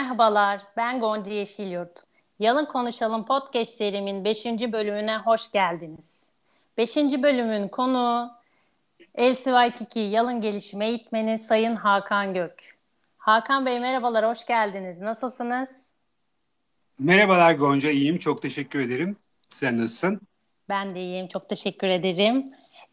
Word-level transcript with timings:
Merhabalar, 0.00 0.62
ben 0.76 1.00
Gonca 1.00 1.32
Yeşilyurt. 1.32 2.02
Yalın 2.38 2.66
Konuşalım 2.66 3.24
podcast 3.24 3.74
serimin 3.74 4.24
5. 4.24 4.44
bölümüne 4.46 5.16
hoş 5.16 5.52
geldiniz. 5.52 6.26
5. 6.76 6.96
bölümün 6.96 7.68
konuğu 7.68 8.30
LCY2 9.18 9.98
Yalın 9.98 10.40
Gelişim 10.40 10.82
Eğitmeni 10.82 11.38
Sayın 11.38 11.76
Hakan 11.76 12.34
Gök. 12.34 12.76
Hakan 13.18 13.66
Bey 13.66 13.80
merhabalar, 13.80 14.26
hoş 14.26 14.46
geldiniz. 14.46 15.00
Nasılsınız? 15.00 15.86
Merhabalar 16.98 17.52
Gonca, 17.52 17.90
iyiyim. 17.90 18.18
Çok 18.18 18.42
teşekkür 18.42 18.80
ederim. 18.80 19.16
Sen 19.48 19.78
nasılsın? 19.78 20.20
Ben 20.68 20.94
de 20.94 21.00
iyiyim, 21.00 21.28
çok 21.28 21.48
teşekkür 21.48 21.88
ederim. 21.88 22.48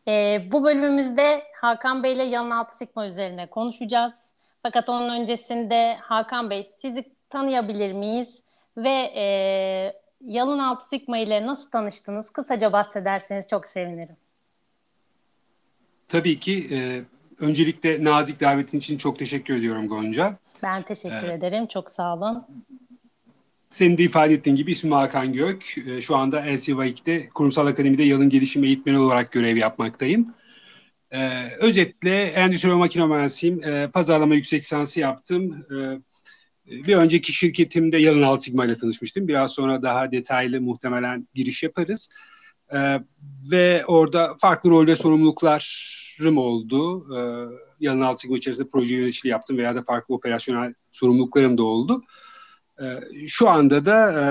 Ee, 0.08 0.48
bu 0.52 0.63
bölümümüzde 0.63 1.44
Hakan 1.62 2.04
Bey 2.04 2.13
ile 2.13 2.24
Yalın 2.24 2.52
Altı 2.52 2.77
Sigma 2.77 3.05
üzerine 3.05 3.46
konuşacağız. 3.46 4.27
Fakat 4.67 4.89
onun 4.89 5.09
öncesinde 5.09 5.98
Hakan 6.02 6.49
Bey 6.49 6.63
sizi 6.63 7.05
tanıyabilir 7.30 7.91
miyiz? 7.91 8.27
Ve 8.77 9.12
e, 9.16 9.23
Yalın 10.21 10.59
Altı 10.59 10.88
Sigma 10.88 11.17
ile 11.17 11.48
nasıl 11.48 11.70
tanıştınız? 11.70 12.30
Kısaca 12.30 12.73
bahsederseniz 12.73 13.48
çok 13.48 13.67
sevinirim. 13.67 14.16
Tabii 16.07 16.40
ki. 16.40 16.67
E, 16.71 17.02
öncelikle 17.40 18.03
nazik 18.03 18.40
davetin 18.40 18.77
için 18.77 18.98
çok 18.98 19.20
teşekkür 19.20 19.57
ediyorum 19.57 19.88
Gonca. 19.88 20.35
Ben 20.63 20.84
teşekkür 20.84 21.15
evet. 21.15 21.38
ederim. 21.38 21.68
Çok 21.68 21.91
sağ 21.91 22.15
olun. 22.15 22.45
Senin 23.70 23.98
de 23.98 24.04
ifade 24.04 24.34
ettiğin 24.34 24.55
gibi 24.55 24.71
ismim 24.71 24.93
Hakan 24.93 25.34
Gök. 25.34 25.77
E, 25.88 26.02
şu 26.02 26.15
anda 26.15 26.40
LCY2'de 26.40 27.29
Kurumsal 27.29 27.68
Akademi'de 27.68 28.04
yalın 28.04 28.29
gelişim 28.29 28.63
eğitmeni 28.63 28.99
olarak 28.99 29.31
görev 29.31 29.57
yapmaktayım. 29.57 30.34
Ee, 31.13 31.50
özetle 31.60 32.24
endüstri 32.24 32.70
makine 32.70 33.05
mühendisiyim. 33.05 33.63
Ee, 33.63 33.90
pazarlama 33.94 34.36
yüksek 34.36 34.62
lisansı 34.62 35.00
yaptım. 35.00 35.66
Ee, 35.72 35.99
bir 36.66 36.96
önceki 36.96 37.34
şirketimde 37.34 37.98
Yalın 37.98 38.22
Alt 38.22 38.44
Sigma 38.44 38.66
ile 38.66 38.77
tanışmıştım. 38.77 39.27
Biraz 39.27 39.52
sonra 39.52 39.82
daha 39.82 40.12
detaylı 40.12 40.62
muhtemelen 40.62 41.27
giriş 41.34 41.64
yaparız. 41.64 42.10
Ee, 42.74 42.99
ve 43.52 43.86
orada 43.86 44.36
farklı 44.41 44.70
rol 44.70 44.96
sorumluluklarım 44.96 46.38
oldu. 46.38 47.05
Ee, 47.18 47.46
Yalın 47.80 48.02
Alt 48.02 48.21
Sigma 48.21 48.38
içerisinde 48.38 48.70
proje 48.70 48.96
yöneticiliği 48.96 49.32
yaptım 49.32 49.58
veya 49.58 49.76
da 49.76 49.84
farklı 49.84 50.16
operasyonel 50.16 50.74
sorumluluklarım 50.92 51.58
da 51.58 51.64
oldu. 51.64 52.04
Ee, 52.82 53.27
şu 53.27 53.49
anda 53.49 53.86
da 53.86 54.12
e, 54.12 54.24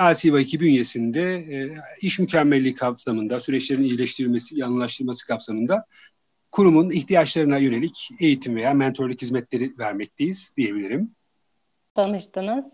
LCV2 0.00 0.60
bünyesinde 0.60 1.34
e, 1.34 1.74
iş 2.00 2.18
mükemmelliği 2.18 2.74
kapsamında, 2.74 3.40
süreçlerin 3.40 3.82
iyileştirilmesi, 3.82 4.58
yanılaştırılması 4.58 5.26
kapsamında 5.26 5.86
kurumun 6.50 6.90
ihtiyaçlarına 6.90 7.58
yönelik 7.58 8.10
eğitim 8.20 8.56
veya 8.56 8.74
mentorluk 8.74 9.22
hizmetleri 9.22 9.78
vermekteyiz 9.78 10.54
diyebilirim. 10.56 11.10
Tanıştınız. 11.94 12.64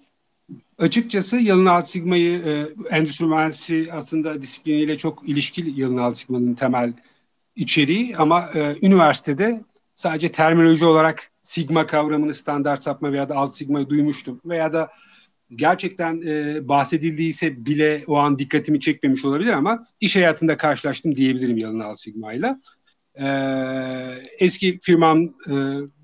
Açıkçası 0.78 1.36
Yalın 1.36 1.66
Alt 1.66 1.88
Sigma'yı 1.88 2.42
e, 2.46 2.66
endüstri 2.96 3.26
mühendisi 3.26 3.88
aslında 3.92 4.42
disipliniyle 4.42 4.98
çok 4.98 5.28
ilişkili 5.28 5.80
Yalın 5.80 5.96
Alt 5.96 6.18
Sigma'nın 6.18 6.54
temel 6.54 6.92
içeriği 7.56 8.16
ama 8.16 8.50
e, 8.54 8.76
üniversitede 8.82 9.60
sadece 9.94 10.32
terminoloji 10.32 10.84
olarak 10.84 11.30
Sigma 11.42 11.86
kavramını 11.86 12.34
standart 12.34 12.82
sapma 12.82 13.12
veya 13.12 13.28
da 13.28 13.36
Alt 13.36 13.54
Sigma'yı 13.54 13.88
duymuştum 13.88 14.40
veya 14.44 14.72
da 14.72 14.90
gerçekten 15.54 16.22
e, 16.26 16.68
bahsedildiyse 16.68 17.66
bile 17.66 18.04
o 18.06 18.16
an 18.16 18.38
dikkatimi 18.38 18.80
çekmemiş 18.80 19.24
olabilir 19.24 19.52
ama 19.52 19.82
iş 20.00 20.16
hayatında 20.16 20.56
karşılaştım 20.56 21.16
diyebilirim 21.16 21.58
Yalın 21.58 21.80
Al 21.80 21.94
Sigma 21.94 22.32
ile. 22.32 22.56
E, 23.14 23.26
eski 24.38 24.78
firmam 24.82 25.24
e, 25.24 25.54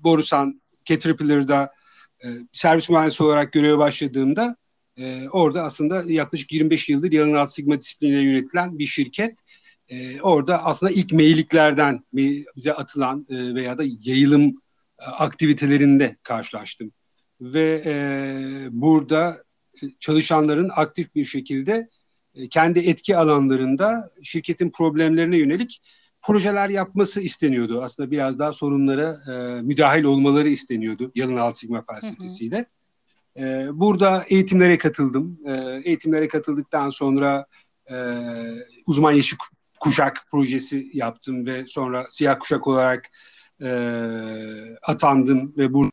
Borusan 0.03 0.61
Caterpillar'da 0.85 1.73
e, 2.23 2.27
servis 2.53 2.89
mühendisi 2.89 3.23
olarak 3.23 3.53
göreve 3.53 3.77
başladığımda 3.77 4.55
e, 4.97 5.29
orada 5.29 5.63
aslında 5.63 6.03
yaklaşık 6.07 6.51
25 6.51 6.89
yıldır 6.89 7.11
Yalın 7.11 7.33
Al 7.33 7.45
Sigma 7.45 7.79
disiplinine 7.79 8.21
yönetilen 8.21 8.79
bir 8.79 8.85
şirket. 8.85 9.39
E, 9.89 10.21
orada 10.21 10.65
aslında 10.65 10.91
ilk 10.91 11.11
meyilliklerden 11.11 12.03
bize 12.13 12.73
atılan 12.73 13.27
e, 13.29 13.55
veya 13.55 13.77
da 13.77 13.83
yayılım 13.83 14.61
e, 14.99 15.05
aktivitelerinde 15.05 16.17
karşılaştım 16.23 16.91
ve 17.43 17.83
e, 17.85 17.95
burada 18.71 19.37
çalışanların 19.99 20.71
aktif 20.75 21.15
bir 21.15 21.25
şekilde 21.25 21.89
e, 22.35 22.49
kendi 22.49 22.79
etki 22.79 23.17
alanlarında 23.17 24.09
şirketin 24.23 24.69
problemlerine 24.69 25.37
yönelik 25.37 25.81
projeler 26.21 26.69
yapması 26.69 27.21
isteniyordu. 27.21 27.81
Aslında 27.81 28.11
biraz 28.11 28.39
daha 28.39 28.53
sorunlara 28.53 29.15
e, 29.33 29.61
müdahil 29.61 30.03
olmaları 30.03 30.49
isteniyordu 30.49 31.11
Yalın 31.15 31.37
Alt 31.37 31.57
Sigma 31.57 31.83
felsefesiyle. 31.89 32.57
Hı 32.57 32.61
hı. 32.61 33.45
E, 33.45 33.67
burada 33.73 34.25
eğitimlere 34.29 34.77
katıldım. 34.77 35.39
E, 35.45 35.81
eğitimlere 35.83 36.27
katıldıktan 36.27 36.89
sonra 36.89 37.45
e, 37.91 37.95
uzman 38.87 39.11
yeşil 39.11 39.37
kuşak 39.79 40.27
projesi 40.31 40.89
yaptım 40.93 41.45
ve 41.45 41.65
sonra 41.67 42.05
siyah 42.09 42.39
kuşak 42.39 42.67
olarak 42.67 43.09
e, 43.61 43.69
atandım 44.83 45.53
ve 45.57 45.73
burada 45.73 45.91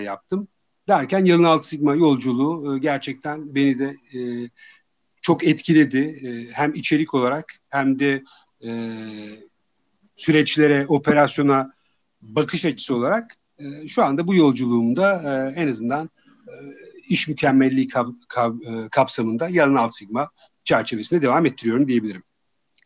yaptım. 0.00 0.48
Derken 0.88 1.24
Yalın 1.24 1.44
Altı 1.44 1.68
Sigma 1.68 1.94
yolculuğu 1.94 2.76
e, 2.76 2.78
gerçekten 2.78 3.54
beni 3.54 3.78
de 3.78 3.96
e, 4.14 4.20
çok 5.22 5.44
etkiledi. 5.44 5.98
E, 5.98 6.52
hem 6.52 6.74
içerik 6.74 7.14
olarak 7.14 7.52
hem 7.70 7.98
de 7.98 8.22
süreçlere, 10.16 10.86
operasyona 10.88 11.70
bakış 12.22 12.64
açısı 12.64 12.94
olarak 12.94 13.36
e, 13.58 13.88
şu 13.88 14.04
anda 14.04 14.26
bu 14.26 14.34
yolculuğumda 14.34 15.22
en 15.56 15.68
azından 15.68 16.10
iş 17.08 17.28
mükemmelliği 17.28 17.88
kap, 17.88 18.08
kap, 18.28 18.54
kapsamında 18.90 19.48
Yalın 19.48 19.74
Altı 19.74 19.96
Sigma 19.96 20.30
çerçevesinde 20.64 21.22
devam 21.22 21.46
ettiriyorum 21.46 21.88
diyebilirim. 21.88 22.22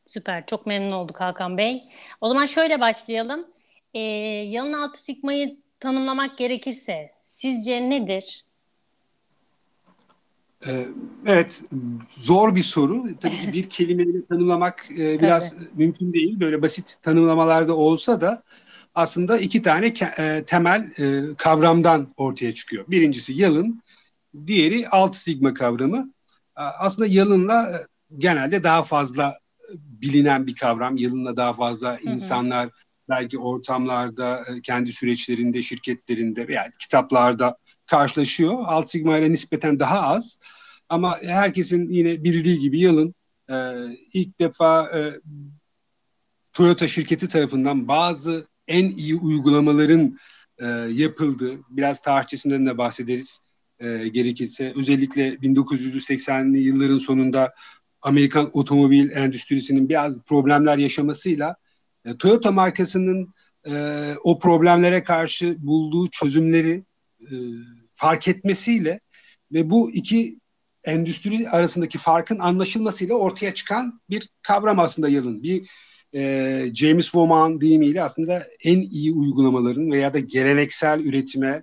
Süper, 0.07 0.47
çok 0.47 0.67
memnun 0.67 0.91
olduk 0.91 1.21
Hakan 1.21 1.59
Bey. 1.59 1.83
O 2.21 2.29
zaman 2.29 2.47
şöyle 2.47 2.81
başlayalım. 2.81 3.47
Ee, 3.95 4.01
Yalın 4.49 4.73
Altı 4.73 5.01
Sigma'yı 5.01 5.57
tanımlamak 5.81 6.39
gerekirse 6.39 7.11
sizce 7.23 7.91
nedir? 7.91 8.45
Ee, 10.67 10.87
evet, 11.27 11.63
zor 12.11 12.55
bir 12.55 12.63
soru. 12.63 13.07
Tabii 13.21 13.37
ki 13.37 13.53
bir 13.53 13.69
kelimeyle 13.69 14.27
tanımlamak 14.27 14.87
e, 14.99 15.21
biraz 15.21 15.55
mümkün 15.75 16.13
değil. 16.13 16.41
Böyle 16.41 16.63
basit 16.63 16.97
tanımlamalarda 17.03 17.77
olsa 17.77 18.21
da 18.21 18.43
aslında 18.95 19.39
iki 19.39 19.63
tane 19.63 19.95
e, 20.19 20.45
temel 20.47 20.91
e, 20.99 21.35
kavramdan 21.35 22.09
ortaya 22.17 22.55
çıkıyor. 22.55 22.85
Birincisi 22.89 23.33
yalın, 23.33 23.83
diğeri 24.47 24.89
alt 24.89 25.17
sigma 25.17 25.55
kavramı. 25.55 26.05
Aslında 26.55 27.09
yalınla 27.09 27.87
genelde 28.19 28.65
daha 28.65 28.83
fazla 28.83 29.39
bilinen 29.75 30.47
bir 30.47 30.55
kavram. 30.55 30.97
Yalınla 30.97 31.37
daha 31.37 31.53
fazla 31.53 31.99
insanlar 31.99 32.69
belki 33.09 33.39
ortamlarda, 33.39 34.45
e, 34.49 34.63
kendi 34.63 34.93
süreçlerinde, 34.93 35.63
şirketlerinde 35.63 36.49
veya 36.49 36.71
kitaplarda 36.81 37.57
karşılaşıyor. 37.87 38.55
Alt 38.67 38.91
sigma 38.91 39.19
ile 39.19 39.33
nispeten 39.33 39.81
daha 39.81 40.01
az. 40.01 40.39
Ama 40.89 41.19
herkesin 41.23 41.91
yine 41.91 42.25
bildiği 42.25 42.59
gibi 42.59 42.81
yılın 42.81 43.15
e, 43.51 43.57
ilk 44.13 44.41
defa 44.41 44.99
e, 44.99 45.21
Toyota 46.53 46.89
şirketi 46.89 47.29
tarafından 47.29 47.89
bazı 47.89 48.47
en 48.69 48.91
iyi 48.91 49.17
uygulamaların 49.17 50.19
e, 50.59 50.67
yapıldığı, 50.91 51.59
biraz 51.71 52.01
tarihçesinden 52.01 52.67
de 52.67 52.79
bahsederiz 52.79 53.41
e, 53.79 54.09
gerekirse. 54.09 54.73
Özellikle 54.77 55.35
1980'li 55.35 56.59
yılların 56.59 56.99
sonunda 56.99 57.53
Amerikan 58.03 58.51
otomobil 58.53 59.11
endüstrisinin 59.11 59.89
biraz 59.89 60.25
problemler 60.25 60.79
yaşamasıyla 60.79 61.57
e, 62.05 62.17
Toyota 62.17 62.53
markasının 62.53 63.35
e, 63.71 64.15
o 64.25 64.39
problemlere 64.39 65.05
karşı 65.05 65.57
bulduğu 65.59 66.11
çözümleri 66.11 66.85
e, 67.21 67.35
fark 67.93 68.29
etmesiyle 68.29 69.01
ve 69.53 69.71
bu 69.71 69.91
iki 69.91 70.39
endüstri 70.85 71.49
arasındaki 71.49 71.99
farkın 71.99 72.39
anlaşılmasıyla 72.39 73.15
ortaya 73.15 73.55
çıkan 73.55 74.01
bir 74.11 74.29
kavram 74.43 74.79
aslında 74.79 75.09
yılın. 75.09 75.43
Bir 75.43 75.69
e, 76.15 76.21
James 76.75 77.05
Woman 77.05 77.61
deyimiyle 77.61 78.03
aslında 78.03 78.47
en 78.65 78.81
iyi 78.81 79.13
uygulamaların 79.13 79.91
veya 79.91 80.15
da 80.15 80.19
geleneksel 80.19 81.01
üretime 81.01 81.63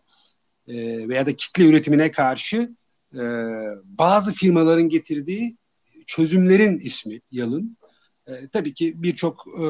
e, 0.68 1.08
veya 1.10 1.26
da 1.26 1.36
kitle 1.36 1.66
üretimine 1.66 2.12
karşı 2.12 2.76
e, 3.14 3.22
bazı 3.84 4.34
firmaların 4.34 4.90
getirdiği 4.90 5.58
çözümlerin 6.06 6.80
ismi 6.80 7.22
yalın. 7.32 7.78
E, 8.28 8.48
tabii 8.48 8.74
ki 8.74 9.04
birçok 9.04 9.46
e, 9.48 9.66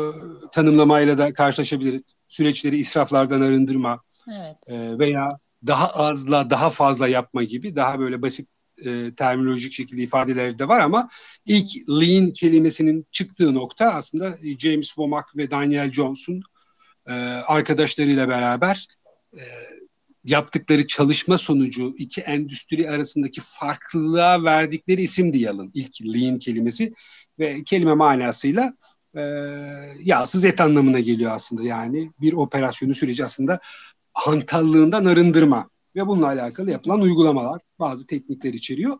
tanımlamayla 0.52 1.18
da 1.18 1.34
karşılaşabiliriz. 1.34 2.16
Süreçleri 2.28 2.78
israflardan 2.78 3.42
arındırma 3.42 4.02
evet. 4.28 4.56
e, 4.68 5.00
veya 5.00 5.40
daha 5.68 5.88
azla 5.88 6.50
daha 6.50 6.69
fazla 6.69 7.07
yapma 7.07 7.44
gibi 7.44 7.75
daha 7.75 8.00
böyle 8.00 8.22
basit 8.22 8.50
e, 8.86 9.16
terminolojik 9.16 9.74
şekilde 9.74 10.02
ifadeleri 10.02 10.60
de 10.60 10.68
var 10.68 10.80
ama 10.80 11.10
ilk 11.46 11.90
lean 11.90 12.31
kelimesinin 12.31 13.06
çıktığı 13.12 13.54
nokta 13.54 13.94
aslında 13.94 14.38
James 14.60 14.88
Womack 14.88 15.38
ve 15.38 15.52
Daniel 15.52 15.92
Johnson 15.92 16.42
e, 17.07 17.13
arkadaşlarıyla 17.48 18.30
beraber 18.30 18.88
e, 19.34 19.44
yaptıkları 20.24 20.88
çalışma 20.88 21.38
sonucu 21.38 21.96
iki 21.98 22.22
endüstri 22.22 22.90
arasındaki 22.90 23.42
farklılığa 23.44 24.44
verdikleri 24.44 25.02
isimdi 25.02 25.38
yalın. 25.38 25.72
İlk 25.74 26.02
lean 26.02 26.40
kelimesi 26.40 26.94
ve 27.40 27.64
kelime 27.64 27.94
manasıyla 27.94 28.74
e, 29.16 29.22
yağsız 30.00 30.46
et 30.46 30.62
anlamına 30.62 31.00
geliyor 31.00 31.32
aslında. 31.32 31.64
Yani 31.64 32.12
bir 32.22 32.34
operasyonu 32.34 32.94
süreci 32.94 33.26
aslında 33.26 33.60
hantallığından 34.14 35.06
arındırma 35.06 35.70
ve 35.96 36.08
bununla 36.08 36.28
alakalı 36.28 36.72
yapılan 36.72 37.02
uygulamalar 37.02 37.62
bazı 37.80 38.08
teknikler 38.08 38.54
içeriyor. 38.54 38.98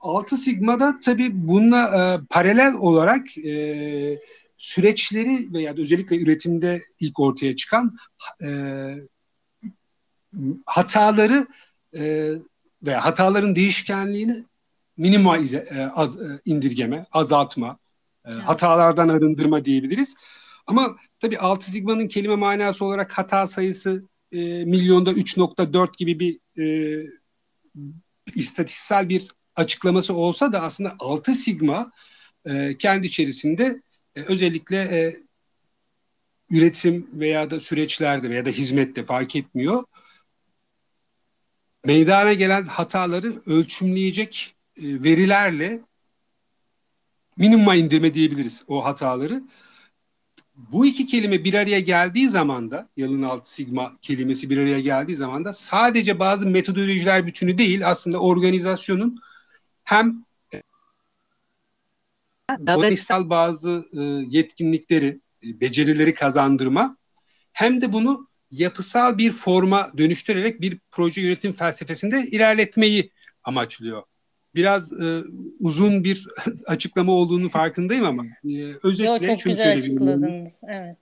Altı 0.00 0.36
Sigma'da 0.36 0.98
tabii 0.98 1.30
bununla 1.32 1.84
e, 1.84 2.26
paralel 2.30 2.74
olarak 2.74 3.38
e, 3.38 4.18
süreçleri 4.56 5.52
veya 5.52 5.74
özellikle 5.76 6.16
üretimde 6.20 6.82
ilk 7.00 7.20
ortaya 7.20 7.56
çıkan 7.56 7.92
e, 8.42 8.48
hataları 10.66 11.46
e, 11.98 12.32
veya 12.82 13.04
hataların 13.04 13.56
değişkenliğini 13.56 14.44
minimize, 15.00 15.58
e, 15.70 15.80
az, 15.80 16.22
e, 16.22 16.40
indirgeme, 16.44 17.04
azaltma, 17.12 17.78
e, 18.24 18.30
evet. 18.30 18.42
hatalardan 18.42 19.08
arındırma 19.08 19.64
diyebiliriz. 19.64 20.16
Ama 20.66 20.96
tabii 21.20 21.38
Altı 21.38 21.70
Sigma'nın 21.70 22.08
kelime 22.08 22.34
manası 22.34 22.84
olarak 22.84 23.12
hata 23.12 23.46
sayısı 23.46 24.08
e, 24.32 24.38
milyonda 24.64 25.12
3.4 25.12 25.96
gibi 25.96 26.20
bir 26.20 26.40
e, 26.62 27.06
istatistiksel 28.34 29.08
bir 29.08 29.28
açıklaması 29.56 30.14
olsa 30.14 30.52
da 30.52 30.62
aslında 30.62 30.96
6 30.98 31.34
sigma 31.34 31.90
e, 32.44 32.78
kendi 32.78 33.06
içerisinde 33.06 33.82
e, 34.14 34.22
özellikle 34.22 34.76
e, 34.76 35.16
üretim 36.50 37.06
veya 37.12 37.50
da 37.50 37.60
süreçlerde 37.60 38.30
veya 38.30 38.46
da 38.46 38.50
hizmette 38.50 39.04
fark 39.04 39.36
etmiyor. 39.36 39.84
Meydana 41.84 42.32
gelen 42.32 42.64
hataları 42.64 43.34
ölçümleyecek 43.46 44.54
verilerle 44.76 45.80
minimuma 47.36 47.74
indirme 47.74 48.14
diyebiliriz 48.14 48.64
o 48.68 48.84
hataları. 48.84 49.42
Bu 50.54 50.86
iki 50.86 51.06
kelime 51.06 51.44
bir 51.44 51.54
araya 51.54 51.80
geldiği 51.80 52.30
zaman 52.30 52.70
da 52.70 52.88
yalın 52.96 53.22
alt 53.22 53.48
sigma 53.48 53.98
kelimesi 54.02 54.50
bir 54.50 54.58
araya 54.58 54.80
geldiği 54.80 55.16
zaman 55.16 55.44
da 55.44 55.52
sadece 55.52 56.18
bazı 56.18 56.46
metodolojiler 56.46 57.26
bütünü 57.26 57.58
değil 57.58 57.88
aslında 57.88 58.20
organizasyonun 58.20 59.20
hem 59.84 60.24
davranışsal 62.50 63.30
bazı 63.30 63.84
e, 63.92 64.00
yetkinlikleri, 64.36 65.20
e, 65.44 65.60
becerileri 65.60 66.14
kazandırma 66.14 66.96
hem 67.52 67.80
de 67.80 67.92
bunu 67.92 68.28
yapısal 68.50 69.18
bir 69.18 69.32
forma 69.32 69.90
dönüştürerek 69.98 70.60
bir 70.60 70.78
proje 70.90 71.20
yönetim 71.20 71.52
felsefesinde 71.52 72.26
ilerletmeyi 72.26 73.12
amaçlıyor 73.44 74.02
biraz 74.54 74.92
e, 75.02 75.22
uzun 75.60 76.04
bir 76.04 76.26
açıklama 76.66 77.12
olduğunu 77.12 77.48
farkındayım 77.48 78.04
ama 78.04 78.24
e, 78.24 78.74
özetle 78.82 79.10
Yo, 79.10 79.18
çok 79.18 79.40
şunu 79.40 79.52
güzel 79.52 79.78
açıkladınız. 79.78 80.56
Evet. 80.68 80.96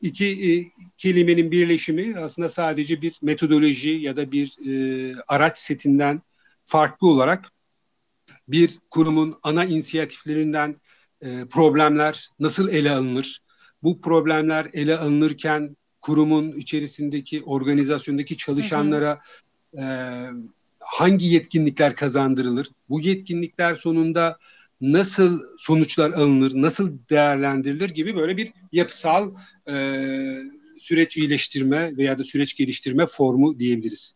İki 0.00 0.26
e, 0.26 0.50
kelimenin 0.98 1.50
birleşimi 1.50 2.18
aslında 2.18 2.48
sadece 2.48 3.02
bir 3.02 3.18
metodoloji 3.22 3.90
ya 3.90 4.16
da 4.16 4.32
bir 4.32 4.56
e, 4.68 5.14
araç 5.28 5.58
setinden 5.58 6.22
farklı 6.64 7.08
olarak 7.08 7.52
bir 8.48 8.78
kurumun 8.90 9.38
ana 9.42 9.64
inisiyatiflerinden 9.64 10.76
e, 11.22 11.44
problemler 11.50 12.28
nasıl 12.40 12.68
ele 12.68 12.90
alınır? 12.90 13.42
Bu 13.82 14.00
problemler 14.00 14.70
ele 14.72 14.98
alınırken 14.98 15.76
kurumun 16.00 16.52
içerisindeki 16.52 17.42
organizasyondaki 17.42 18.36
çalışanlara 18.36 19.18
hı 19.74 19.80
hı. 19.80 19.84
E, 19.84 19.88
hangi 20.80 21.26
yetkinlikler 21.26 21.96
kazandırılır? 21.96 22.70
Bu 22.88 23.00
yetkinlikler 23.00 23.74
sonunda 23.74 24.38
nasıl 24.80 25.40
sonuçlar 25.58 26.10
alınır, 26.10 26.52
nasıl 26.54 26.98
değerlendirilir 27.10 27.90
gibi 27.90 28.16
böyle 28.16 28.36
bir 28.36 28.52
yapısal 28.72 29.30
e, 29.68 29.74
süreç 30.78 31.16
iyileştirme 31.16 31.96
veya 31.96 32.18
da 32.18 32.24
süreç 32.24 32.56
geliştirme 32.56 33.06
formu 33.06 33.58
diyebiliriz. 33.58 34.14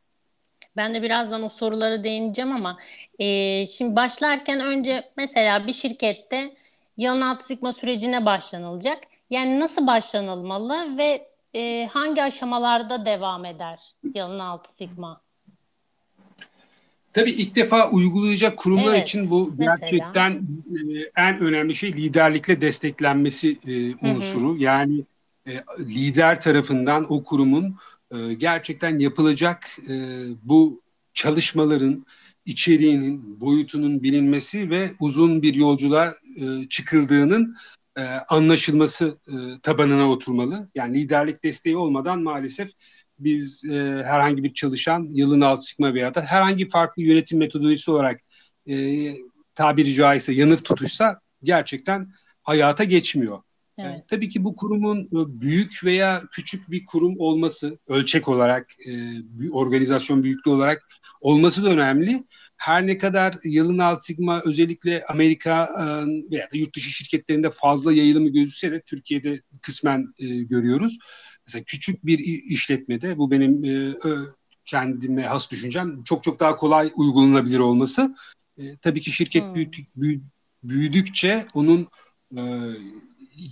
Ben 0.76 0.94
de 0.94 1.03
birazdan 1.03 1.43
o 1.43 1.49
sorulara 1.49 2.05
değineceğim 2.05 2.53
ama 2.53 2.79
e, 3.19 3.67
şimdi 3.67 3.97
başlarken 3.97 4.61
önce 4.61 5.05
mesela 5.17 5.67
bir 5.67 5.73
şirkette 5.73 6.56
yalın 6.97 7.20
altı 7.20 7.47
sigma 7.47 7.73
sürecine 7.73 8.26
başlanılacak. 8.26 8.99
Yani 9.31 9.61
nasıl 9.61 9.87
başlanılmalı 9.87 10.99
ve 10.99 11.29
e, 11.55 11.87
hangi 11.87 12.23
aşamalarda 12.23 13.06
devam 13.06 13.44
eder 13.44 13.81
yalın 14.15 14.38
altı 14.38 14.75
sigma? 14.75 15.20
Tabii 17.12 17.31
ilk 17.31 17.56
defa 17.56 17.91
uygulayacak 17.91 18.56
kurumlar 18.56 18.94
evet, 18.94 19.09
için 19.09 19.31
bu 19.31 19.56
gerçekten 19.59 20.32
e, 20.32 20.41
en 21.17 21.41
önemli 21.41 21.75
şey 21.75 21.93
liderlikle 21.93 22.61
desteklenmesi 22.61 23.59
e, 23.67 23.94
unsuru. 24.11 24.50
Hı 24.50 24.55
hı. 24.55 24.59
Yani 24.59 25.05
e, 25.47 25.53
lider 25.79 26.41
tarafından 26.41 27.12
o 27.12 27.25
kurumun 27.25 27.76
e, 28.11 28.35
gerçekten 28.35 28.99
yapılacak 28.99 29.67
e, 29.88 29.94
bu 30.43 30.82
çalışmaların 31.14 32.06
içeriğinin, 32.47 33.41
boyutunun 33.41 34.03
bilinmesi 34.03 34.70
ve 34.70 34.91
uzun 35.00 35.43
bir 35.43 35.55
yolculuğa 35.55 36.15
e, 36.37 36.69
çıkıldığının 36.69 37.56
e, 37.97 38.03
anlaşılması 38.29 39.19
e, 39.29 39.61
tabanına 39.62 40.11
oturmalı. 40.11 40.69
Yani 40.75 40.99
liderlik 40.99 41.44
desteği 41.44 41.76
olmadan 41.76 42.23
maalesef 42.23 42.70
biz 43.25 43.65
e, 43.65 44.03
herhangi 44.05 44.45
bir 44.45 44.55
çalışan 44.55 45.09
yılın 45.11 45.41
alt 45.41 45.65
sigma 45.65 45.95
veya 45.95 46.15
da 46.15 46.21
herhangi 46.21 46.69
farklı 46.69 47.03
yönetim 47.03 47.39
metodolojisi 47.39 47.91
olarak 47.91 48.21
e, 48.69 48.77
tabiri 49.55 49.95
caizse 49.95 50.33
yanık 50.33 50.65
tutuşsa 50.65 51.21
gerçekten 51.43 52.13
hayata 52.43 52.85
geçmiyor. 52.85 53.43
Evet. 53.79 53.91
Yani, 53.91 54.03
tabii 54.09 54.29
ki 54.29 54.45
bu 54.45 54.57
kurumun 54.57 55.09
büyük 55.41 55.85
veya 55.85 56.23
küçük 56.33 56.71
bir 56.71 56.85
kurum 56.87 57.15
olması 57.19 57.79
ölçek 57.89 58.29
olarak, 58.29 58.67
e, 58.89 59.51
organizasyon 59.51 60.23
büyüklüğü 60.23 60.51
olarak 60.51 60.89
olması 61.21 61.65
da 61.65 61.69
önemli. 61.69 62.25
Her 62.57 62.87
ne 62.87 62.99
kadar 62.99 63.35
yılın 63.45 63.79
alt 63.79 64.03
sigma 64.03 64.43
özellikle 64.45 65.05
Amerika 65.08 65.65
e, 65.65 65.85
veya 66.31 66.44
da 66.53 66.56
yurt 66.56 66.77
dışı 66.77 66.91
şirketlerinde 66.91 67.51
fazla 67.51 67.93
yayılımı 67.93 68.29
gözükse 68.29 68.73
de 68.73 68.82
Türkiye'de 68.82 69.43
kısmen 69.63 70.15
e, 70.19 70.27
görüyoruz. 70.27 70.99
Mesela 71.46 71.65
küçük 71.65 72.06
bir 72.06 72.19
işletmede 72.51 73.19
bu 73.19 73.31
benim 73.31 73.65
e, 73.65 73.94
kendime 74.65 75.22
has 75.22 75.51
düşüncem 75.51 76.03
çok 76.03 76.25
çok 76.25 76.41
daha 76.41 76.56
kolay 76.56 76.93
uygulanabilir 76.96 77.58
olması. 77.58 78.15
E, 78.58 78.77
tabii 78.77 79.01
ki 79.01 79.11
şirket 79.11 79.43
hmm. 79.43 79.55
büyüdük, 79.55 79.87
büyüdükçe 80.63 81.46
onun 81.55 81.89
e, 82.37 82.43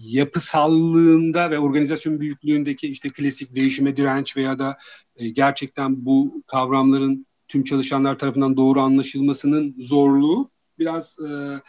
yapısallığında 0.03 1.51
ve 1.51 1.59
organizasyon 1.59 2.21
büyüklüğündeki 2.21 2.89
işte 2.89 3.09
klasik 3.09 3.57
değişime 3.57 3.97
direnç 3.97 4.37
veya 4.37 4.59
da 4.59 4.77
e, 5.17 5.29
gerçekten 5.29 6.05
bu 6.07 6.43
kavramların 6.47 7.27
tüm 7.49 7.65
çalışanlar 7.65 8.19
tarafından 8.19 8.57
doğru 8.57 8.81
anlaşılmasının 8.81 9.77
zorluğu 9.79 10.51
biraz 10.79 11.19
e, 11.21 11.61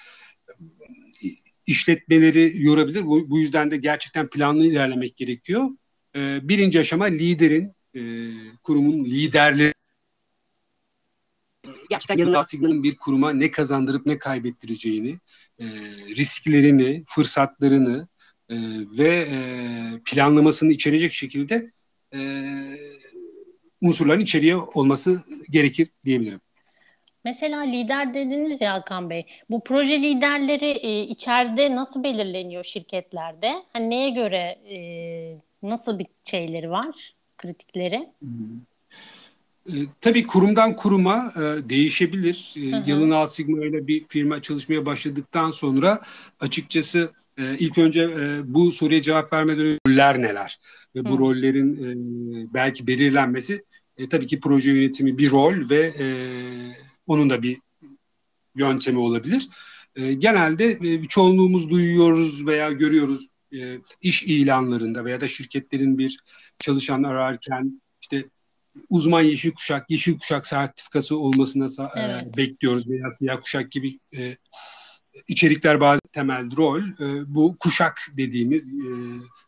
işletmeleri 1.67 2.53
yorabilir. 2.55 3.05
Bu, 3.05 3.29
bu 3.29 3.39
yüzden 3.39 3.71
de 3.71 3.77
gerçekten 3.77 4.29
planlı 4.29 4.65
ilerlemek 4.65 5.17
gerekiyor. 5.17 5.69
E, 6.15 6.49
birinci 6.49 6.79
aşama 6.79 7.05
liderin, 7.05 7.73
e, 7.95 8.01
kurumun 8.63 9.05
liderleri 9.05 9.73
gerçekten 11.89 12.83
bir 12.83 12.95
kuruma 12.95 13.31
ne 13.31 13.51
kazandırıp 13.51 14.05
ne 14.05 14.17
kaybettireceğini, 14.17 15.19
e, 15.59 15.65
risklerini, 16.15 17.03
fırsatlarını 17.05 18.07
e, 18.49 18.55
ve 18.97 19.27
e, 19.31 19.37
planlamasını 20.05 20.71
içerecek 20.71 21.13
şekilde 21.13 21.71
e, 22.13 22.19
unsurların 23.81 24.21
içeriye 24.21 24.55
olması 24.55 25.23
gerekir 25.49 25.89
diyebilirim. 26.05 26.41
Mesela 27.23 27.61
lider 27.61 28.13
dediniz 28.13 28.61
ya 28.61 28.73
Hakan 28.73 29.09
Bey. 29.09 29.25
Bu 29.49 29.63
proje 29.63 30.01
liderleri 30.01 30.69
e, 30.69 31.01
içeride 31.01 31.75
nasıl 31.75 32.03
belirleniyor 32.03 32.63
şirketlerde? 32.63 33.53
Hani 33.73 33.89
neye 33.89 34.09
göre 34.09 34.59
e, 34.69 34.77
Nasıl 35.63 35.99
bir 35.99 36.07
şeyleri 36.25 36.69
var, 36.69 37.13
kritikleri? 37.37 38.09
E, 39.67 39.73
tabii 40.01 40.27
kurumdan 40.27 40.75
kuruma 40.75 41.33
e, 41.35 41.69
değişebilir. 41.69 42.53
E, 42.57 42.71
hı 42.71 42.83
Yılın 42.89 43.11
Alt 43.11 43.31
Sigma 43.31 43.65
ile 43.65 43.87
bir 43.87 44.07
firma 44.07 44.41
çalışmaya 44.41 44.85
başladıktan 44.85 45.51
sonra 45.51 46.01
açıkçası 46.39 47.11
e, 47.37 47.57
ilk 47.57 47.77
önce 47.77 48.01
e, 48.01 48.53
bu 48.53 48.71
soruya 48.71 49.01
cevap 49.01 49.33
vermeden 49.33 49.77
roller 49.87 50.21
neler? 50.21 50.59
Ve 50.95 51.05
bu 51.05 51.15
hı. 51.15 51.19
rollerin 51.19 51.75
e, 51.83 52.53
belki 52.53 52.87
belirlenmesi 52.87 53.63
e, 53.97 54.09
tabii 54.09 54.27
ki 54.27 54.39
proje 54.39 54.71
yönetimi 54.71 55.17
bir 55.17 55.31
rol 55.31 55.69
ve 55.69 55.93
e, 55.99 56.05
onun 57.07 57.29
da 57.29 57.43
bir 57.43 57.57
yöntemi 58.55 58.99
olabilir. 58.99 59.49
E, 59.95 60.13
genelde 60.13 60.79
e, 60.83 61.07
çoğunluğumuz 61.07 61.69
duyuyoruz 61.69 62.47
veya 62.47 62.71
görüyoruz 62.71 63.27
e, 63.53 63.79
iş 64.01 64.23
ilanlarında 64.23 65.05
veya 65.05 65.21
da 65.21 65.27
şirketlerin 65.27 65.97
bir 65.97 66.19
çalışan 66.59 67.03
ararken 67.03 67.81
işte 68.01 68.25
uzman 68.89 69.21
yeşil 69.21 69.51
kuşak, 69.51 69.89
yeşil 69.89 70.19
kuşak 70.19 70.47
sertifikası 70.47 71.17
olmasına 71.17 71.89
evet. 71.95 72.23
e, 72.23 72.37
bekliyoruz 72.37 72.89
veya 72.89 73.09
siyah 73.09 73.41
kuşak 73.41 73.71
gibi 73.71 73.99
e, 74.17 74.37
içerikler 75.27 75.81
bazı 75.81 76.01
temel 76.11 76.57
rol. 76.57 76.81
E, 76.81 77.35
bu 77.35 77.57
kuşak 77.59 78.01
dediğimiz 78.17 78.73
e, 78.73 78.89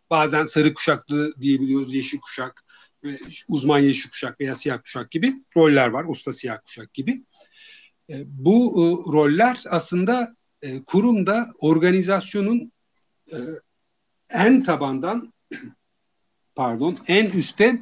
bazen 0.09 0.45
sarı 0.45 0.73
kuşaklı 0.73 1.33
diyebiliyoruz, 1.41 1.93
yeşil 1.93 2.19
kuşak, 2.19 2.63
e, 3.05 3.17
uzman 3.47 3.79
yeşil 3.79 4.09
kuşak 4.09 4.39
veya 4.39 4.55
siyah 4.55 4.81
kuşak 4.81 5.11
gibi 5.11 5.33
roller 5.57 5.87
var, 5.87 6.05
usta 6.07 6.33
siyah 6.33 6.57
kuşak 6.65 6.93
gibi. 6.93 7.23
E, 8.09 8.23
bu 8.25 8.55
e, 8.55 9.11
roller 9.13 9.63
aslında 9.69 10.35
e, 10.61 10.83
kurumda 10.83 11.47
organizasyonun 11.59 12.71
e, 13.31 13.37
en 14.33 14.63
tabandan 14.63 15.33
pardon 16.55 16.97
en 17.07 17.25
üstte 17.25 17.79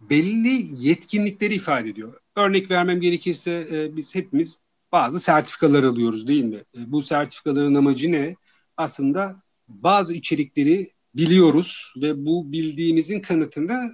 belli 0.00 0.86
yetkinlikleri 0.88 1.54
ifade 1.54 1.88
ediyor. 1.88 2.20
Örnek 2.36 2.70
vermem 2.70 3.00
gerekirse 3.00 3.66
e, 3.70 3.96
biz 3.96 4.14
hepimiz 4.14 4.60
bazı 4.92 5.20
sertifikalar 5.20 5.82
alıyoruz 5.82 6.28
değil 6.28 6.44
mi? 6.44 6.56
E, 6.56 6.92
bu 6.92 7.02
sertifikaların 7.02 7.74
amacı 7.74 8.12
ne? 8.12 8.36
Aslında 8.76 9.42
bazı 9.68 10.14
içerikleri 10.14 10.88
biliyoruz 11.14 11.94
ve 12.02 12.26
bu 12.26 12.52
bildiğimizin 12.52 13.20
kanıtında 13.20 13.90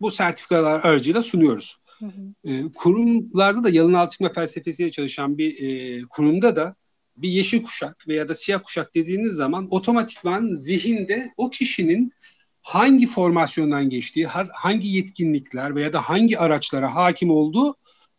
bu 0.00 0.10
sertifikalar 0.10 0.80
aracıyla 0.84 1.22
sunuyoruz. 1.22 1.76
Hı 1.98 2.06
hı. 2.06 2.50
E, 2.50 2.72
kurumlarda 2.74 3.64
da 3.64 3.70
yalın 3.70 3.92
altı 3.92 4.32
felsefesiyle 4.32 4.90
çalışan 4.90 5.38
bir 5.38 5.62
e, 5.62 6.02
kurumda 6.02 6.56
da 6.56 6.76
bir 7.16 7.28
yeşil 7.28 7.62
kuşak 7.62 8.08
veya 8.08 8.28
da 8.28 8.34
siyah 8.34 8.62
kuşak 8.64 8.94
dediğiniz 8.94 9.32
zaman 9.32 9.68
otomatikman 9.70 10.48
zihinde 10.52 11.30
o 11.36 11.50
kişinin 11.50 12.12
hangi 12.62 13.06
formasyondan 13.06 13.90
geçtiği, 13.90 14.26
hangi 14.52 14.88
yetkinlikler 14.88 15.74
veya 15.74 15.92
da 15.92 16.00
hangi 16.00 16.38
araçlara 16.38 16.94
hakim 16.94 17.30
olduğu 17.30 17.76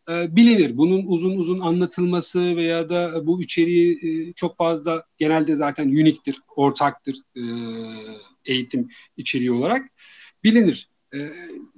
e, 0.09 0.35
bilinir. 0.35 0.77
Bunun 0.77 1.05
uzun 1.05 1.37
uzun 1.37 1.59
anlatılması 1.59 2.55
veya 2.55 2.89
da 2.89 3.27
bu 3.27 3.41
içeriği 3.41 3.99
e, 4.03 4.33
çok 4.33 4.57
fazla 4.57 5.03
genelde 5.17 5.55
zaten 5.55 5.87
uniktir, 5.87 6.37
ortaktır 6.55 7.15
e, 7.35 7.43
eğitim 8.45 8.89
içeriği 9.17 9.51
olarak 9.51 9.85
bilinir. 10.43 10.89
E, 11.13 11.31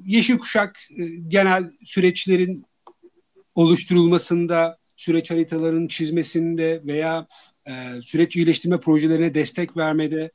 yeşil 0.05 0.37
kuşak 0.37 0.79
e, 0.99 1.05
genel 1.27 1.71
süreçlerin 1.85 2.65
oluşturulmasında, 3.55 4.77
süreç 4.97 5.31
haritalarının 5.31 5.87
çizmesinde 5.87 6.81
veya 6.85 7.27
e, 7.67 7.73
süreç 8.01 8.35
iyileştirme 8.35 8.79
projelerine 8.79 9.33
destek 9.33 9.77
vermede 9.77 10.31